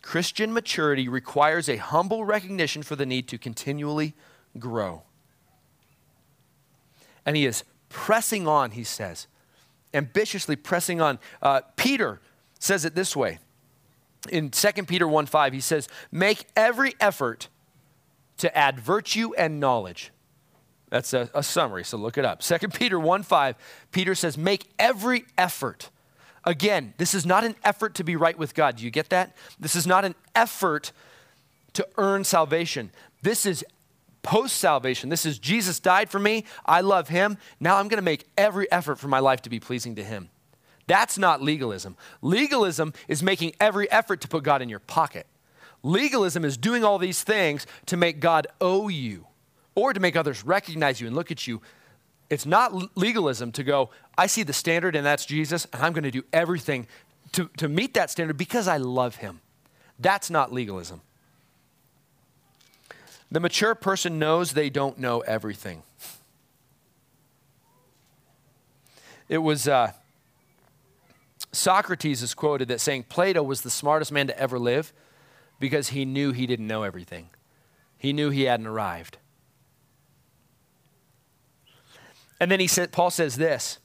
[0.00, 4.14] Christian maturity requires a humble recognition for the need to continually
[4.58, 5.02] grow.
[7.26, 9.26] And he is pressing on, he says
[9.94, 11.18] ambitiously pressing on.
[11.42, 12.20] Uh, Peter
[12.58, 13.38] says it this way.
[14.30, 17.48] In 2 Peter 1 5, he says, Make every effort
[18.38, 20.10] to add virtue and knowledge.
[20.90, 22.40] That's a, a summary, so look it up.
[22.40, 23.56] 2 Peter 1 5,
[23.92, 25.90] Peter says, Make every effort.
[26.44, 28.76] Again, this is not an effort to be right with God.
[28.76, 29.36] Do you get that?
[29.60, 30.92] This is not an effort
[31.74, 32.90] to earn salvation.
[33.22, 33.64] This is
[34.22, 35.08] post salvation.
[35.08, 36.44] This is Jesus died for me.
[36.66, 37.38] I love him.
[37.60, 40.30] Now I'm going to make every effort for my life to be pleasing to him.
[40.86, 41.96] That's not legalism.
[42.22, 45.26] Legalism is making every effort to put God in your pocket.
[45.82, 49.26] Legalism is doing all these things to make God owe you
[49.74, 51.60] or to make others recognize you and look at you.
[52.30, 56.04] It's not legalism to go, I see the standard and that's Jesus, and I'm going
[56.04, 56.86] to do everything
[57.32, 59.40] to, to meet that standard because I love him.
[59.98, 61.02] That's not legalism.
[63.30, 65.82] The mature person knows they don't know everything.
[69.28, 69.92] It was uh,
[71.52, 74.92] Socrates is quoted that saying Plato was the smartest man to ever live
[75.60, 77.28] because he knew he didn't know everything.
[77.98, 79.18] He knew he hadn't arrived.
[82.40, 83.78] And then he said, Paul says this.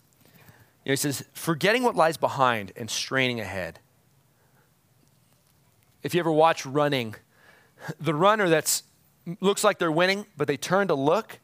[0.85, 3.79] You know, he says, forgetting what lies behind and straining ahead.
[6.03, 7.15] If you ever watch running,
[7.99, 8.83] the runner that's
[9.39, 11.39] looks like they're winning, but they turn to look,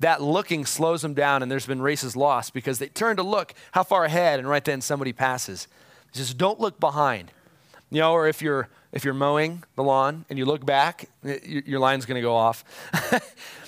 [0.00, 3.54] that looking slows them down, and there's been races lost because they turn to look
[3.72, 5.68] how far ahead, and right then somebody passes.
[6.12, 7.30] Says, don't look behind.
[7.90, 11.08] You know, or if you're if you're mowing the lawn and you look back,
[11.44, 12.62] your line's going to go off.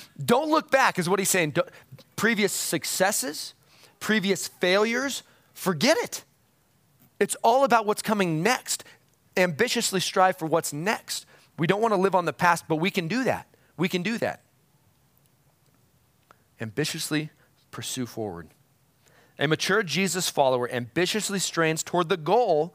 [0.24, 1.53] don't look back, is what he's saying.
[1.53, 1.68] Don't,
[2.16, 3.55] previous successes,
[4.00, 5.22] previous failures,
[5.55, 6.24] forget it.
[7.18, 8.85] It's all about what's coming next.
[9.37, 11.24] Ambitiously strive for what's next.
[11.59, 13.46] We don't want to live on the past, but we can do that.
[13.76, 14.42] We can do that.
[16.60, 17.30] Ambitiously
[17.70, 18.48] pursue forward.
[19.38, 22.74] A mature Jesus follower ambitiously strains toward the goal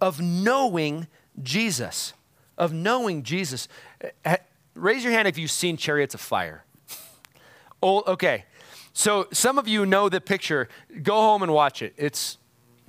[0.00, 1.06] of knowing
[1.42, 2.12] Jesus.
[2.58, 3.68] Of knowing Jesus.
[4.00, 4.36] Eh, eh,
[4.74, 6.64] raise your hand if you've seen Chariots of Fire.
[7.82, 8.44] Oh, okay.
[8.92, 10.68] So some of you know the picture.
[11.02, 11.94] Go home and watch it.
[11.96, 12.36] It's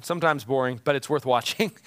[0.02, 1.71] sometimes boring, but it's worth watching.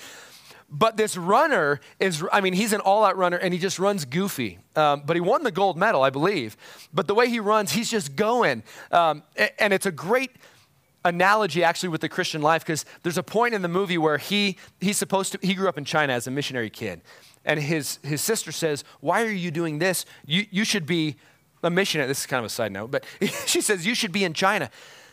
[0.75, 4.07] But this runner is, I mean, he's an all out runner and he just runs
[4.07, 4.59] goofy.
[4.75, 6.57] Um, but he won the gold medal, I believe.
[6.95, 8.63] But the way he runs, he's just going.
[8.91, 9.23] Um,
[9.59, 10.31] and it's a great
[11.05, 14.57] analogy actually with the Christian life because there's a point in the movie where he,
[14.81, 17.03] he's supposed to, he grew up in China as a missionary kid.
[17.45, 20.07] And his, his sister says, Why are you doing this?
[20.25, 21.17] You, you should be
[21.63, 22.09] a missionary.
[22.09, 23.05] This is kind of a side note, but
[23.47, 24.71] she says, You should be in China.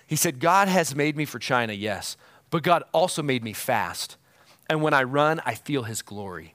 [0.08, 2.17] He said, God has made me for China, yes,
[2.50, 4.15] but God also made me fast.
[4.69, 6.53] And when I run, I feel his glory.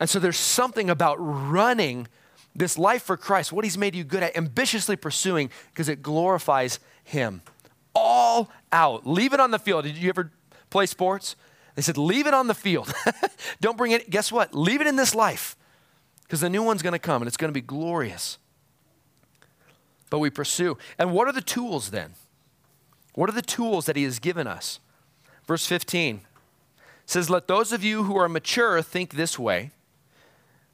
[0.00, 2.08] And so there's something about running
[2.54, 6.80] this life for Christ, what he's made you good at, ambitiously pursuing, because it glorifies
[7.04, 7.42] him.
[7.94, 9.06] All out.
[9.06, 9.84] Leave it on the field.
[9.84, 10.32] Did you ever
[10.68, 11.36] play sports?
[11.76, 12.92] They said, leave it on the field.
[13.60, 14.10] Don't bring it.
[14.10, 14.54] Guess what?
[14.54, 15.56] Leave it in this life,
[16.22, 18.38] because the new one's going to come and it's going to be glorious.
[20.08, 20.76] But we pursue.
[20.98, 22.14] And what are the tools then?
[23.14, 24.80] What are the tools that he has given us?
[25.46, 26.22] Verse 15
[27.10, 29.70] says, Let those of you who are mature think this way.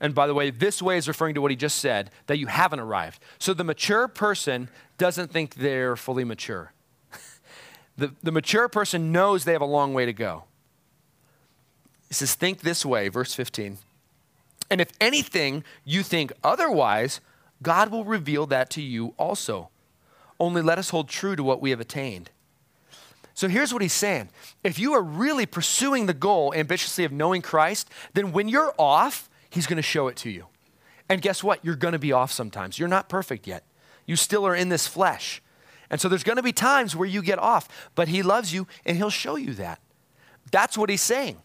[0.00, 2.46] And by the way, this way is referring to what he just said, that you
[2.48, 3.18] haven't arrived.
[3.38, 4.68] So the mature person
[4.98, 6.72] doesn't think they're fully mature.
[7.96, 10.44] the, the mature person knows they have a long way to go.
[12.08, 13.78] He says, Think this way, verse 15.
[14.70, 17.20] And if anything you think otherwise,
[17.62, 19.70] God will reveal that to you also.
[20.38, 22.30] Only let us hold true to what we have attained.
[23.36, 24.30] So here's what he's saying.
[24.64, 29.28] If you are really pursuing the goal ambitiously of knowing Christ, then when you're off,
[29.50, 30.46] he's going to show it to you.
[31.10, 31.62] And guess what?
[31.62, 32.78] You're going to be off sometimes.
[32.78, 33.64] You're not perfect yet.
[34.06, 35.42] You still are in this flesh.
[35.90, 38.66] And so there's going to be times where you get off, but he loves you
[38.86, 39.80] and he'll show you that.
[40.50, 41.36] That's what he's saying.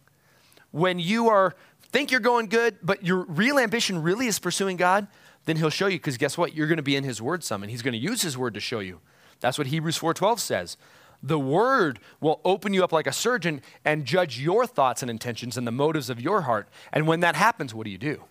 [0.72, 1.56] When you are
[1.92, 5.08] think you're going good, but your real ambition really is pursuing God,
[5.44, 6.56] then he'll show you because guess what?
[6.56, 8.54] You're going to be in his word some and he's going to use his word
[8.54, 9.02] to show you.
[9.42, 10.78] That's what Hebrews 4:12 says
[11.24, 15.58] the word will open you up like a surgeon and judge your thoughts and intentions
[15.58, 16.68] and the motives of your heart.
[16.92, 18.24] And when that happens, what do you do?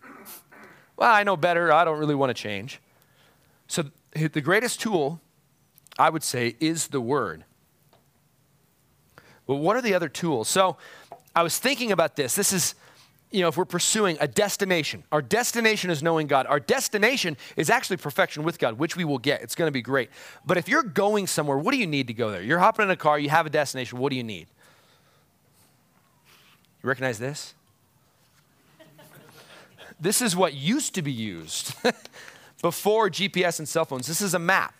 [0.96, 1.72] Well, I know better.
[1.72, 2.80] I don't really want to change.
[3.68, 5.20] So, the greatest tool,
[5.98, 7.44] I would say, is the word.
[9.46, 10.48] But what are the other tools?
[10.48, 10.76] So,
[11.34, 12.34] I was thinking about this.
[12.34, 12.74] This is
[13.30, 16.46] you know, if we're pursuing a destination, our destination is knowing God.
[16.46, 19.42] Our destination is actually perfection with God, which we will get.
[19.42, 20.10] It's going to be great.
[20.44, 22.42] But if you're going somewhere, what do you need to go there?
[22.42, 23.98] You're hopping in a car, you have a destination.
[23.98, 24.48] What do you need?
[26.82, 27.54] You recognize this?
[30.00, 31.74] this is what used to be used
[32.62, 34.08] before GPS and cell phones.
[34.08, 34.74] This is a map.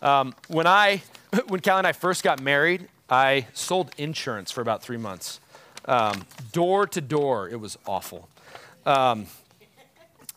[0.00, 1.02] Um, when I,
[1.48, 5.40] when Callie and I first got married, I sold insurance for about three months
[5.86, 7.48] um, door to door.
[7.48, 8.28] It was awful.
[8.84, 9.26] Um,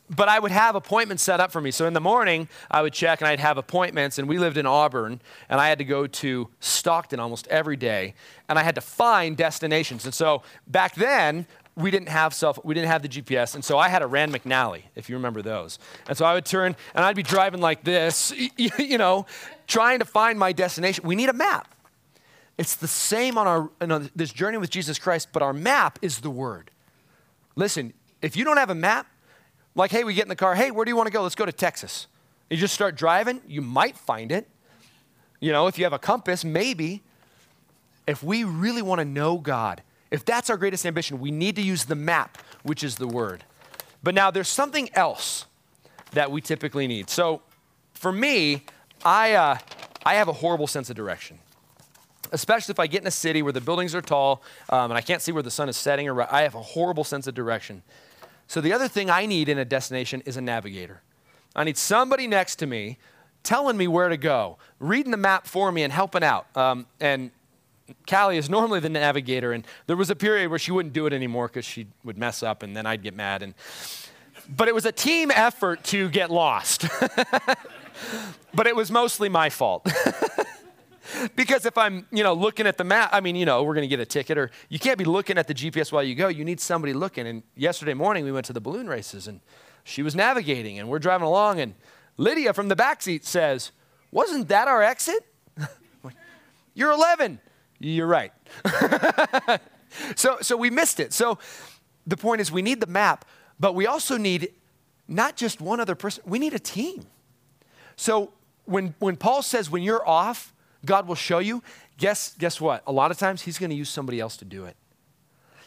[0.10, 1.72] but I would have appointments set up for me.
[1.72, 4.18] So in the morning, I would check and I'd have appointments.
[4.18, 8.16] And we lived in Auburn, and I had to go to Stockton almost every day,
[8.48, 10.06] and I had to find destinations.
[10.06, 11.46] And so back then,
[11.76, 14.34] we didn't have self, we didn't have the GPS, and so I had a Rand
[14.34, 15.80] McNally, if you remember those.
[16.08, 19.26] And so I would turn, and I'd be driving like this, you know,
[19.68, 21.08] trying to find my destination.
[21.08, 21.74] We need a map.
[22.60, 23.70] It's the same on our
[24.14, 26.72] this journey with Jesus Christ, but our map is the Word.
[27.56, 29.08] Listen, if you don't have a map,
[29.76, 31.24] like, hey, we get in the car, hey, where do you want to go?
[31.24, 32.08] Let's go to Texas.
[32.50, 34.46] You just start driving, you might find it.
[35.40, 37.02] You know, if you have a compass, maybe.
[38.06, 39.82] If we really want to know God
[40.12, 43.44] If that's our greatest ambition, we need to use the map, which is the word.
[44.02, 45.46] But now there's something else
[46.12, 47.10] that we typically need.
[47.10, 47.42] So
[47.94, 48.64] for me,
[49.06, 49.58] I, uh,
[50.06, 51.40] I have a horrible sense of direction.
[52.32, 55.02] Especially if I get in a city where the buildings are tall um, and I
[55.02, 57.84] can't see where the sun is setting, or I have a horrible sense of direction.
[58.48, 61.02] So the other thing I need in a destination is a navigator.
[61.56, 62.98] I need somebody next to me
[63.44, 66.46] telling me where to go, reading the map for me, and helping out.
[66.58, 67.32] Um, and
[68.08, 71.14] Callie is normally the navigator, and there was a period where she wouldn't do it
[71.14, 73.42] anymore because she would mess up, and then I'd get mad.
[73.44, 73.54] And
[74.50, 76.88] but it was a team effort to get lost.
[78.54, 79.88] but it was mostly my fault.
[81.36, 83.88] because if I'm, you know, looking at the map, I mean, you know, we're going
[83.88, 86.28] to get a ticket or you can't be looking at the GPS while you go.
[86.28, 87.28] You need somebody looking.
[87.28, 89.42] And yesterday morning we went to the balloon races and
[89.84, 91.74] she was navigating and we're driving along and
[92.18, 93.72] Lydia from the back seat says,
[94.12, 95.26] "Wasn't that our exit?"
[96.74, 97.40] You're 11.
[97.80, 98.34] You're right.
[100.16, 101.14] so so we missed it.
[101.14, 101.40] So
[102.06, 103.24] the point is we need the map,
[103.58, 104.52] but we also need
[105.08, 106.24] not just one other person.
[106.26, 107.06] We need a team.
[107.96, 108.32] So
[108.66, 110.54] when, when Paul says, when you're off,
[110.86, 111.62] God will show you,
[111.98, 112.84] guess, guess what?
[112.88, 114.76] A lot of times he's going to use somebody else to do it.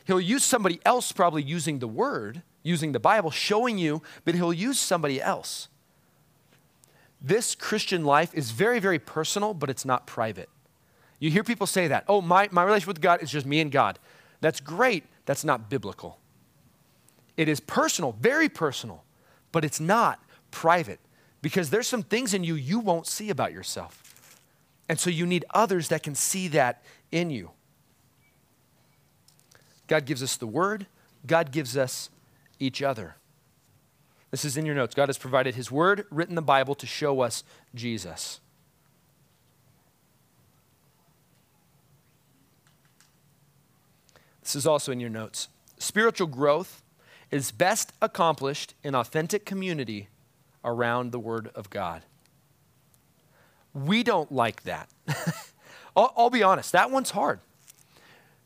[0.05, 4.53] He'll use somebody else, probably using the word, using the Bible, showing you, but he'll
[4.53, 5.69] use somebody else.
[7.21, 10.49] This Christian life is very, very personal, but it's not private.
[11.21, 12.05] You hear people say that.
[12.09, 14.01] Oh, my, my relationship with God is just me and God.
[14.41, 15.05] That's great.
[15.25, 16.19] That's not biblical.
[17.37, 19.05] It is personal, very personal,
[19.53, 20.99] but it's not private
[21.41, 24.12] because there's some things in you you won't see about yourself.
[24.93, 27.53] And so you need others that can see that in you.
[29.87, 30.85] God gives us the word,
[31.27, 32.11] God gives us
[32.61, 33.17] each other.
[34.31, 34.95] This is in your notes.
[34.95, 37.43] God has provided his word, written the Bible, to show us
[37.75, 38.41] Jesus.
[44.43, 45.49] This is also in your notes.
[45.79, 46.83] Spiritual growth
[47.31, 50.11] is best accomplished in authentic community
[50.63, 52.03] around the Word of God.
[53.75, 54.89] We don't like that.
[55.97, 57.41] I'll, I'll, be honest, that one's hard.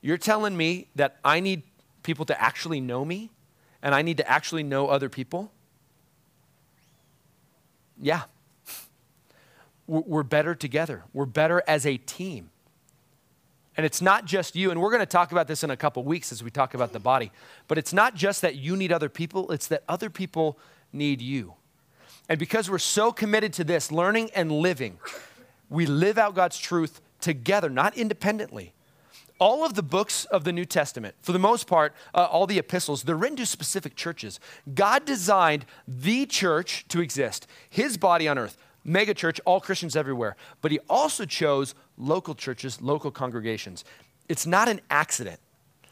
[0.01, 1.63] You're telling me that I need
[2.03, 3.31] people to actually know me
[3.83, 5.53] and I need to actually know other people?
[8.01, 8.23] Yeah.
[9.87, 12.51] We're better together, we're better as a team.
[13.77, 16.03] And it's not just you, and we're going to talk about this in a couple
[16.03, 17.31] weeks as we talk about the body,
[17.69, 20.59] but it's not just that you need other people, it's that other people
[20.93, 21.55] need you.
[22.29, 24.99] And because we're so committed to this, learning and living,
[25.69, 28.73] we live out God's truth together, not independently.
[29.39, 32.59] All of the books of the New Testament, for the most part, uh, all the
[32.59, 34.41] epistles, they're written to specific churches.
[34.75, 40.37] God designed the church to exist, his body on earth, mega church, all Christians everywhere.
[40.63, 43.85] But he also chose local churches, local congregations.
[44.29, 45.39] It's not an accident,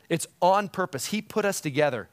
[0.09, 1.07] it's on purpose.
[1.07, 2.09] He put us together.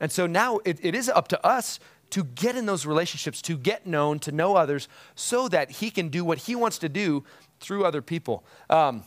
[0.00, 1.80] And so now it, it is up to us
[2.10, 6.08] to get in those relationships, to get known, to know others, so that he can
[6.08, 7.24] do what he wants to do
[7.60, 8.44] through other people.
[8.70, 9.04] Um,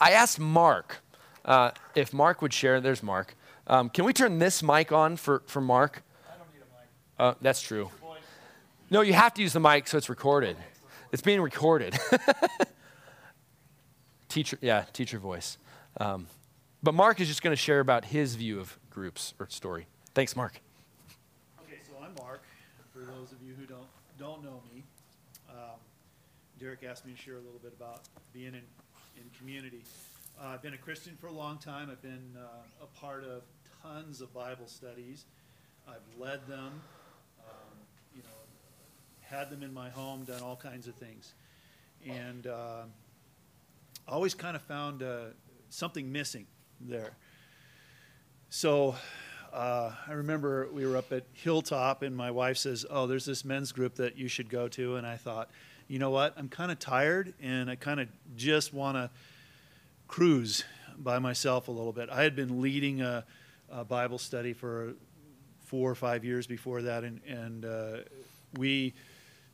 [0.00, 1.02] I asked Mark
[1.44, 2.80] uh, if Mark would share.
[2.80, 3.36] There's Mark.
[3.66, 6.02] Um, can we turn this mic on for, for Mark?
[6.26, 6.88] I don't need a mic.
[7.18, 7.90] Uh, that's true.
[8.88, 10.56] No, you have to use the mic so it's recorded.
[11.12, 11.98] It's being recorded.
[14.28, 15.58] teacher, yeah, teacher voice.
[15.98, 16.28] Um,
[16.82, 19.86] but Mark is just going to share about his view of groups or story.
[20.14, 20.60] Thanks, Mark.
[22.96, 23.66] For those of you who
[24.18, 24.84] don't know me,
[25.50, 25.78] um,
[26.58, 28.02] Derek asked me to share a little bit about
[28.32, 28.62] being in
[29.16, 29.82] in community.
[30.40, 31.88] Uh, I've been a Christian for a long time.
[31.90, 33.42] I've been uh, a part of
[33.82, 35.24] tons of Bible studies.
[35.88, 36.82] I've led them,
[37.40, 37.76] um,
[38.14, 38.28] you know,
[39.22, 41.32] had them in my home, done all kinds of things,
[42.06, 42.82] and uh,
[44.06, 45.02] always kind of found
[45.70, 46.46] something missing
[46.80, 47.12] there.
[48.50, 48.94] So
[49.56, 53.42] uh, I remember we were up at Hilltop, and my wife says, "Oh, there's this
[53.42, 55.50] men's group that you should go to." And I thought,
[55.88, 56.34] you know what?
[56.36, 59.10] I'm kind of tired, and I kind of just want to
[60.08, 60.62] cruise
[60.98, 62.10] by myself a little bit.
[62.10, 63.24] I had been leading a,
[63.70, 64.92] a Bible study for
[65.64, 67.96] four or five years before that, and and uh,
[68.58, 68.92] we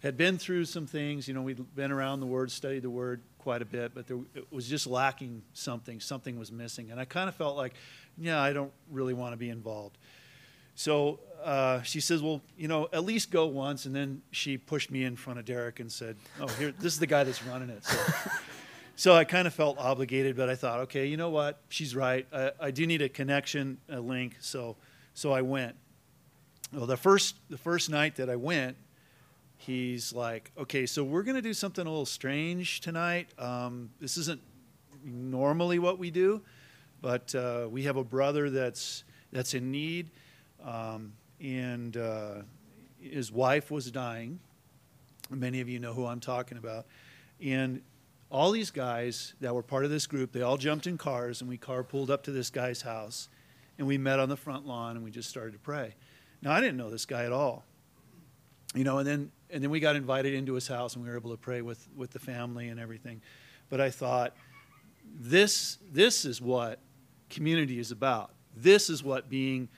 [0.03, 1.29] had been through some things.
[1.29, 4.19] You know, we'd been around the Word, studied the Word quite a bit, but there,
[4.35, 6.01] it was just lacking something.
[6.01, 7.75] Something was missing, and I kind of felt like
[8.19, 9.99] yeah, I don't really want to be involved.
[10.75, 13.87] So uh, she says, well, you know, at least go once.
[13.87, 16.99] And then she pushed me in front of Derek and said, oh, here, this is
[16.99, 17.85] the guy that's running it.
[17.85, 17.99] So,
[18.97, 21.61] so I kind of felt obligated, but I thought, okay, you know what?
[21.69, 22.27] She's right.
[22.33, 24.37] I, I do need a connection, a link.
[24.41, 24.77] So,
[25.15, 25.77] so I went.
[26.73, 28.77] Well, the first, the first night that I went,
[29.59, 33.29] he's like, okay, so we're going to do something a little strange tonight.
[33.39, 34.41] Um, this isn't
[35.05, 36.41] normally what we do
[37.03, 40.11] but uh, we have a brother that's that's in need,
[40.65, 42.35] um, and uh,
[43.01, 44.39] his wife was dying.
[45.29, 46.87] Many of you know who I'm talking about,
[47.45, 47.83] and
[48.31, 51.51] all these guys that were part of this group, they all jumped in cars, and
[51.51, 53.29] we carpooled up to this guy's house,
[53.77, 55.95] and we met on the front lawn, and we just started to pray.
[56.41, 57.65] Now I didn't know this guy at all,
[58.75, 61.17] you know, and then and then we got invited into his house, and we were
[61.17, 63.21] able to pray with with the family and everything.
[63.69, 64.37] But I thought,
[65.19, 66.79] this this is what
[67.33, 68.31] community is about.
[68.57, 69.69] This is what being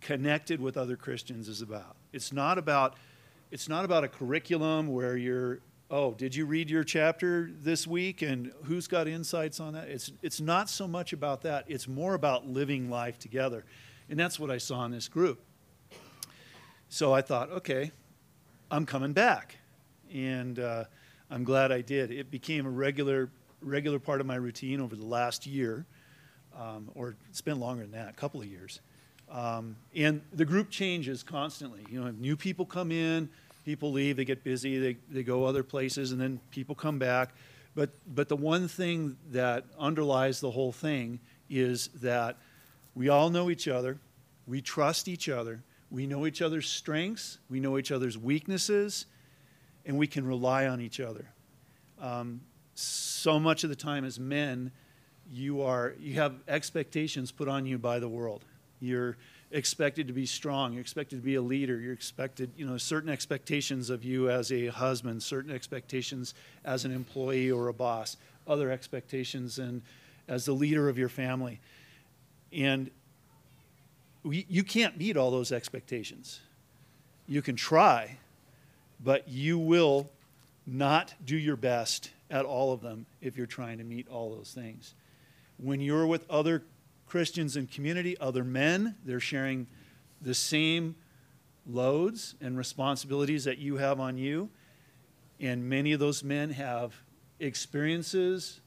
[0.00, 1.96] connected with other Christians is about.
[2.12, 2.96] It's not about
[3.50, 5.60] it's not about a curriculum where you're
[5.90, 9.88] oh, did you read your chapter this week and who's got insights on that?
[9.88, 11.64] It's it's not so much about that.
[11.68, 13.64] It's more about living life together.
[14.10, 15.40] And that's what I saw in this group.
[16.90, 17.92] So I thought, okay,
[18.70, 19.56] I'm coming back.
[20.12, 20.84] And uh,
[21.30, 22.10] I'm glad I did.
[22.10, 23.30] It became a regular
[23.62, 25.86] regular part of my routine over the last year
[26.58, 28.80] um, or it's been longer than that, a couple of years.
[29.30, 31.84] Um, and the group changes constantly.
[31.90, 33.28] You know, new people come in,
[33.64, 37.30] people leave, they get busy, they, they go other places, and then people come back.
[37.74, 41.18] But, but the one thing that underlies the whole thing
[41.50, 42.36] is that
[42.94, 43.98] we all know each other,
[44.46, 49.06] we trust each other, we know each other's strengths, we know each other's weaknesses,
[49.86, 51.26] and we can rely on each other.
[52.00, 52.40] Um,
[52.74, 54.70] so much of the time as men,
[55.32, 58.44] you are you have expectations put on you by the world.
[58.80, 59.16] You're
[59.50, 60.72] expected to be strong.
[60.72, 61.78] You're expected to be a leader.
[61.78, 66.92] You're expected, you know, certain expectations of you as a husband, certain expectations as an
[66.92, 68.16] employee or a boss,
[68.46, 69.82] other expectations and
[70.26, 71.60] as the leader of your family.
[72.52, 72.90] And
[74.24, 76.40] we, you can't meet all those expectations.
[77.28, 78.18] You can try,
[79.02, 80.10] but you will
[80.66, 84.52] not do your best at all of them if you're trying to meet all those
[84.52, 84.94] things
[85.58, 86.64] when you're with other
[87.06, 89.66] Christians in community, other men, they're sharing
[90.20, 90.96] the same
[91.66, 94.50] loads and responsibilities that you have on you.
[95.40, 96.94] And many of those men have
[97.40, 98.60] experiences,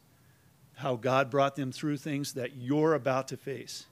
[0.76, 3.86] how God brought them through things that you're about to face.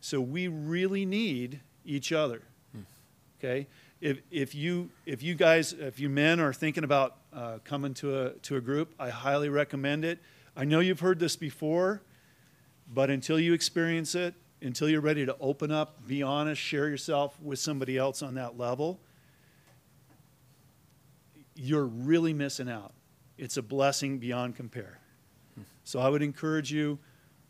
[0.00, 2.42] So we really need each other.
[3.38, 3.66] Okay?
[4.00, 8.26] If, if, you, if you guys, if you men are thinking about uh, coming to
[8.26, 10.18] a, to a group, I highly recommend it.
[10.56, 12.02] I know you've heard this before,
[12.92, 17.38] but until you experience it, until you're ready to open up, be honest, share yourself
[17.40, 19.00] with somebody else on that level,
[21.56, 22.92] you're really missing out.
[23.36, 25.00] It's a blessing beyond compare.
[25.84, 26.98] So I would encourage you,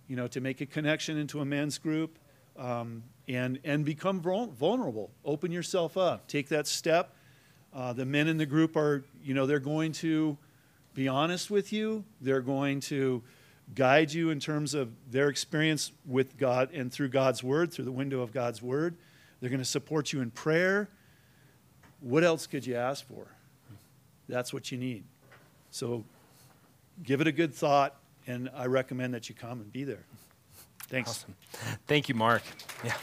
[0.09, 2.19] you know, to make a connection into a men's group
[2.59, 5.11] um, and, and become vulnerable.
[5.25, 6.27] Open yourself up.
[6.27, 7.15] Take that step.
[7.73, 10.37] Uh, the men in the group are, you know, they're going to
[10.95, 12.05] be honest with you.
[12.21, 13.23] They're going to
[13.75, 17.93] guide you in terms of their experience with God and through God's Word, through the
[17.93, 18.97] window of God's Word.
[19.41, 20.89] They're going to support you in prayer.
[22.01, 23.27] What else could you ask for?
[24.29, 25.05] That's what you need.
[25.71, 26.05] So
[27.03, 30.05] give it a good thought, and I recommend that you come and be there.
[30.89, 31.11] Thanks.
[31.11, 31.35] Awesome.
[31.87, 32.43] Thank you, Mark.
[32.85, 32.95] Yeah.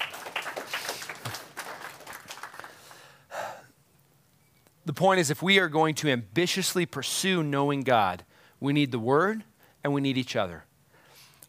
[4.86, 8.24] The point is, if we are going to ambitiously pursue knowing God,
[8.60, 9.44] we need the Word
[9.84, 10.66] and we need each other.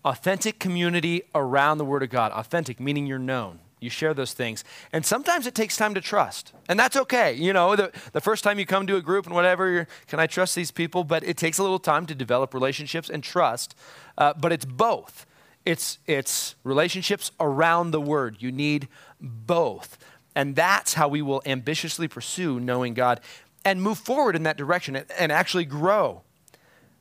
[0.05, 2.33] Authentic community around the Word of God.
[2.33, 3.61] Authentic, meaning you're known.
[3.81, 4.65] You share those things.
[4.93, 6.53] And sometimes it takes time to trust.
[6.69, 7.33] And that's okay.
[7.33, 10.27] You know, the, the first time you come to a group and whatever, can I
[10.27, 11.03] trust these people?
[11.03, 13.75] But it takes a little time to develop relationships and trust.
[14.17, 15.27] Uh, but it's both.
[15.65, 18.37] It's, it's relationships around the Word.
[18.41, 18.89] You need
[19.21, 19.99] both.
[20.35, 23.21] And that's how we will ambitiously pursue knowing God
[23.65, 26.23] and move forward in that direction and, actually grow.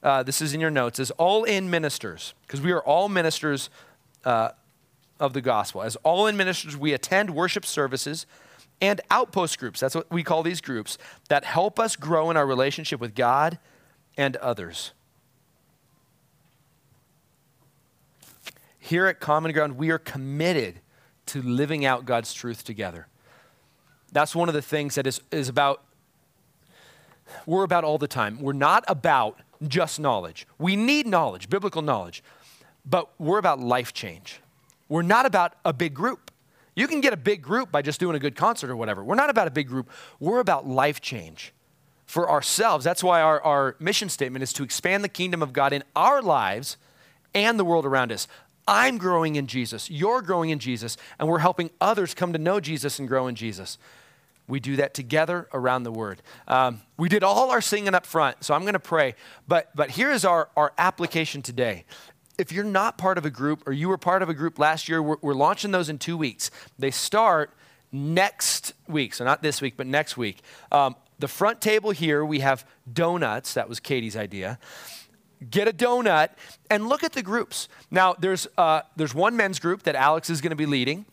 [0.04, 3.70] Uh, this is in your notes, as all in ministers, because we are all ministers
[4.26, 4.50] uh,
[5.20, 5.82] of the gospel.
[5.82, 8.26] As all in ministers, we attend worship services
[8.82, 9.80] and outpost groups.
[9.80, 10.98] That's what we call these groups
[11.30, 13.60] that help us grow in our relationship with God
[14.18, 14.92] and others.
[18.80, 20.82] Here at Common Ground, we are committed
[21.28, 23.08] to living out God's truth together.
[24.12, 25.84] That's one of the things that is, is about,
[27.46, 28.40] we're about all the time.
[28.42, 30.48] We're not about just knowledge.
[30.58, 32.24] We need knowledge, biblical knowledge,
[32.86, 34.42] but we're about life change.
[34.90, 36.32] We're not about a big group.
[36.76, 39.04] You can get a big group by just doing a good concert or whatever.
[39.04, 39.90] We're not about a big group.
[40.20, 41.54] We're about life change
[42.06, 42.84] for ourselves.
[42.84, 46.22] That's why our, our mission statement is to expand the kingdom of God in our
[46.22, 46.76] lives
[47.34, 48.28] and the world around us.
[48.68, 52.60] I'm growing in Jesus, you're growing in Jesus, and we're helping others come to know
[52.60, 53.78] Jesus and grow in Jesus.
[54.52, 56.22] We do that together around the word.
[56.46, 59.16] Um, we did all our singing up front, so I'm going to pray.
[59.48, 61.86] But, but here is our, our application today.
[62.38, 64.90] if you're not part of a group or you were part of a group last
[64.90, 66.52] year, we're, we're launching those in two weeks.
[66.78, 67.56] They start
[67.94, 70.42] next week, so not this week, but next week.
[70.70, 73.54] Um, the front table here, we have donuts.
[73.54, 74.60] That was Katie's idea.
[75.50, 76.32] Get a donut
[76.70, 77.70] and look at the groups.
[77.90, 81.06] Now, there's, uh, there's one men's group that Alex is going to be leading.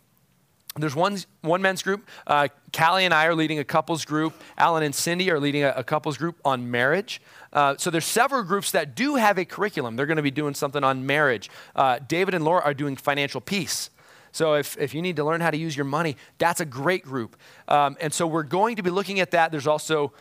[0.80, 2.08] There's one, one men's group.
[2.26, 4.34] Uh, Callie and I are leading a couples group.
[4.56, 7.20] Alan and Cindy are leading a, a couples group on marriage.
[7.52, 9.96] Uh, so there's several groups that do have a curriculum.
[9.96, 11.50] They're going to be doing something on marriage.
[11.74, 13.90] Uh, David and Laura are doing financial peace.
[14.32, 17.02] So if, if you need to learn how to use your money, that's a great
[17.02, 17.36] group.
[17.66, 19.50] Um, and so we're going to be looking at that.
[19.50, 20.12] There's also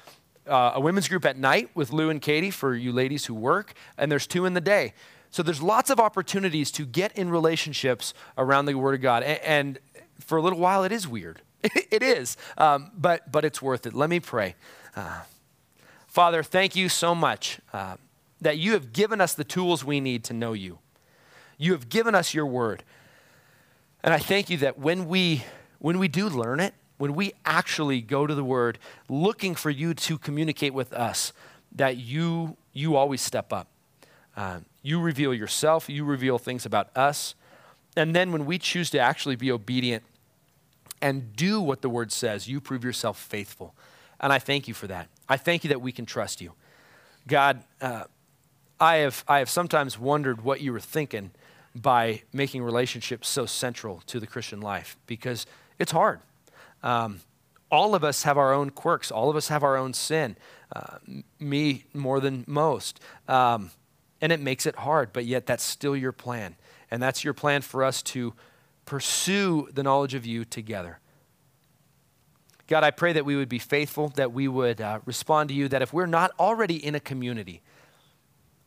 [0.48, 3.74] uh, a women's group at night with Lou and Katie for you ladies who work,
[3.98, 4.94] and there's two in the day.
[5.30, 9.24] So there's lots of opportunities to get in relationships around the Word of God.
[9.24, 9.80] And, and
[10.20, 11.42] for a little while, it is weird.
[11.64, 13.94] it is, um, but, but it's worth it.
[13.94, 14.56] Let me pray.
[14.96, 15.22] Uh,
[16.08, 17.98] Father, thank you so much uh,
[18.42, 20.80] that you have given us the tools we need to know you.
[21.58, 22.84] You have given us your Word.
[24.04, 25.44] And I thank you that when we,
[25.80, 29.94] when we do learn it, when we actually go to the Word looking for you
[29.94, 31.34] to communicate with us,
[31.76, 33.68] that you, you always step up.
[34.36, 37.36] Uh, you reveal yourself, you reveal things about us.
[37.98, 40.04] And then when we choose to actually be obedient
[41.02, 43.74] and do what the Word says, you prove yourself faithful.
[44.20, 45.10] And I thank you for that.
[45.28, 46.54] I thank you that we can trust you.
[47.28, 48.04] God, uh,
[48.80, 51.32] I, have, I have sometimes wondered what you were thinking
[51.76, 55.46] by making relationships so central to the Christian life because
[55.80, 56.20] it's hard.
[56.84, 57.22] Um,
[57.70, 60.38] all of us have our own quirks, all of us have our own sin,
[60.76, 60.98] uh,
[61.40, 63.00] me more than most.
[63.28, 63.72] Um,
[64.22, 66.56] and it makes it hard, but yet that's still your plan.
[66.90, 68.34] And that's your plan for us to
[68.86, 71.00] pursue the knowledge of you together.
[72.68, 75.68] God, I pray that we would be faithful, that we would uh, respond to you,
[75.70, 77.62] that if we're not already in a community,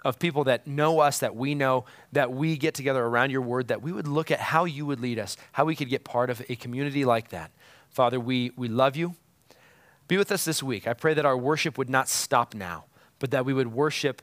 [0.05, 3.69] of people that know us, that we know, that we get together around your word,
[3.69, 6.31] that we would look at how you would lead us, how we could get part
[6.31, 7.51] of a community like that.
[7.91, 9.15] Father, we, we love you.
[10.09, 10.89] Be with us this week.
[10.89, 12.87] I pray that our worship would not stop now,
[13.19, 14.23] but that we would worship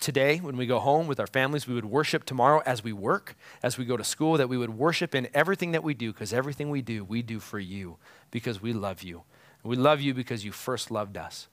[0.00, 1.66] today when we go home with our families.
[1.66, 4.76] We would worship tomorrow as we work, as we go to school, that we would
[4.78, 7.96] worship in everything that we do, because everything we do, we do for you,
[8.30, 9.22] because we love you.
[9.62, 11.48] We love you because you first loved us.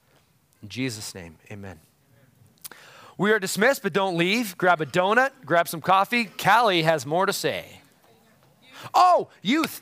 [0.61, 1.79] In Jesus' name, amen.
[3.17, 4.57] We are dismissed, but don't leave.
[4.57, 6.25] Grab a donut, grab some coffee.
[6.25, 7.81] Callie has more to say.
[8.93, 9.81] Oh, youth.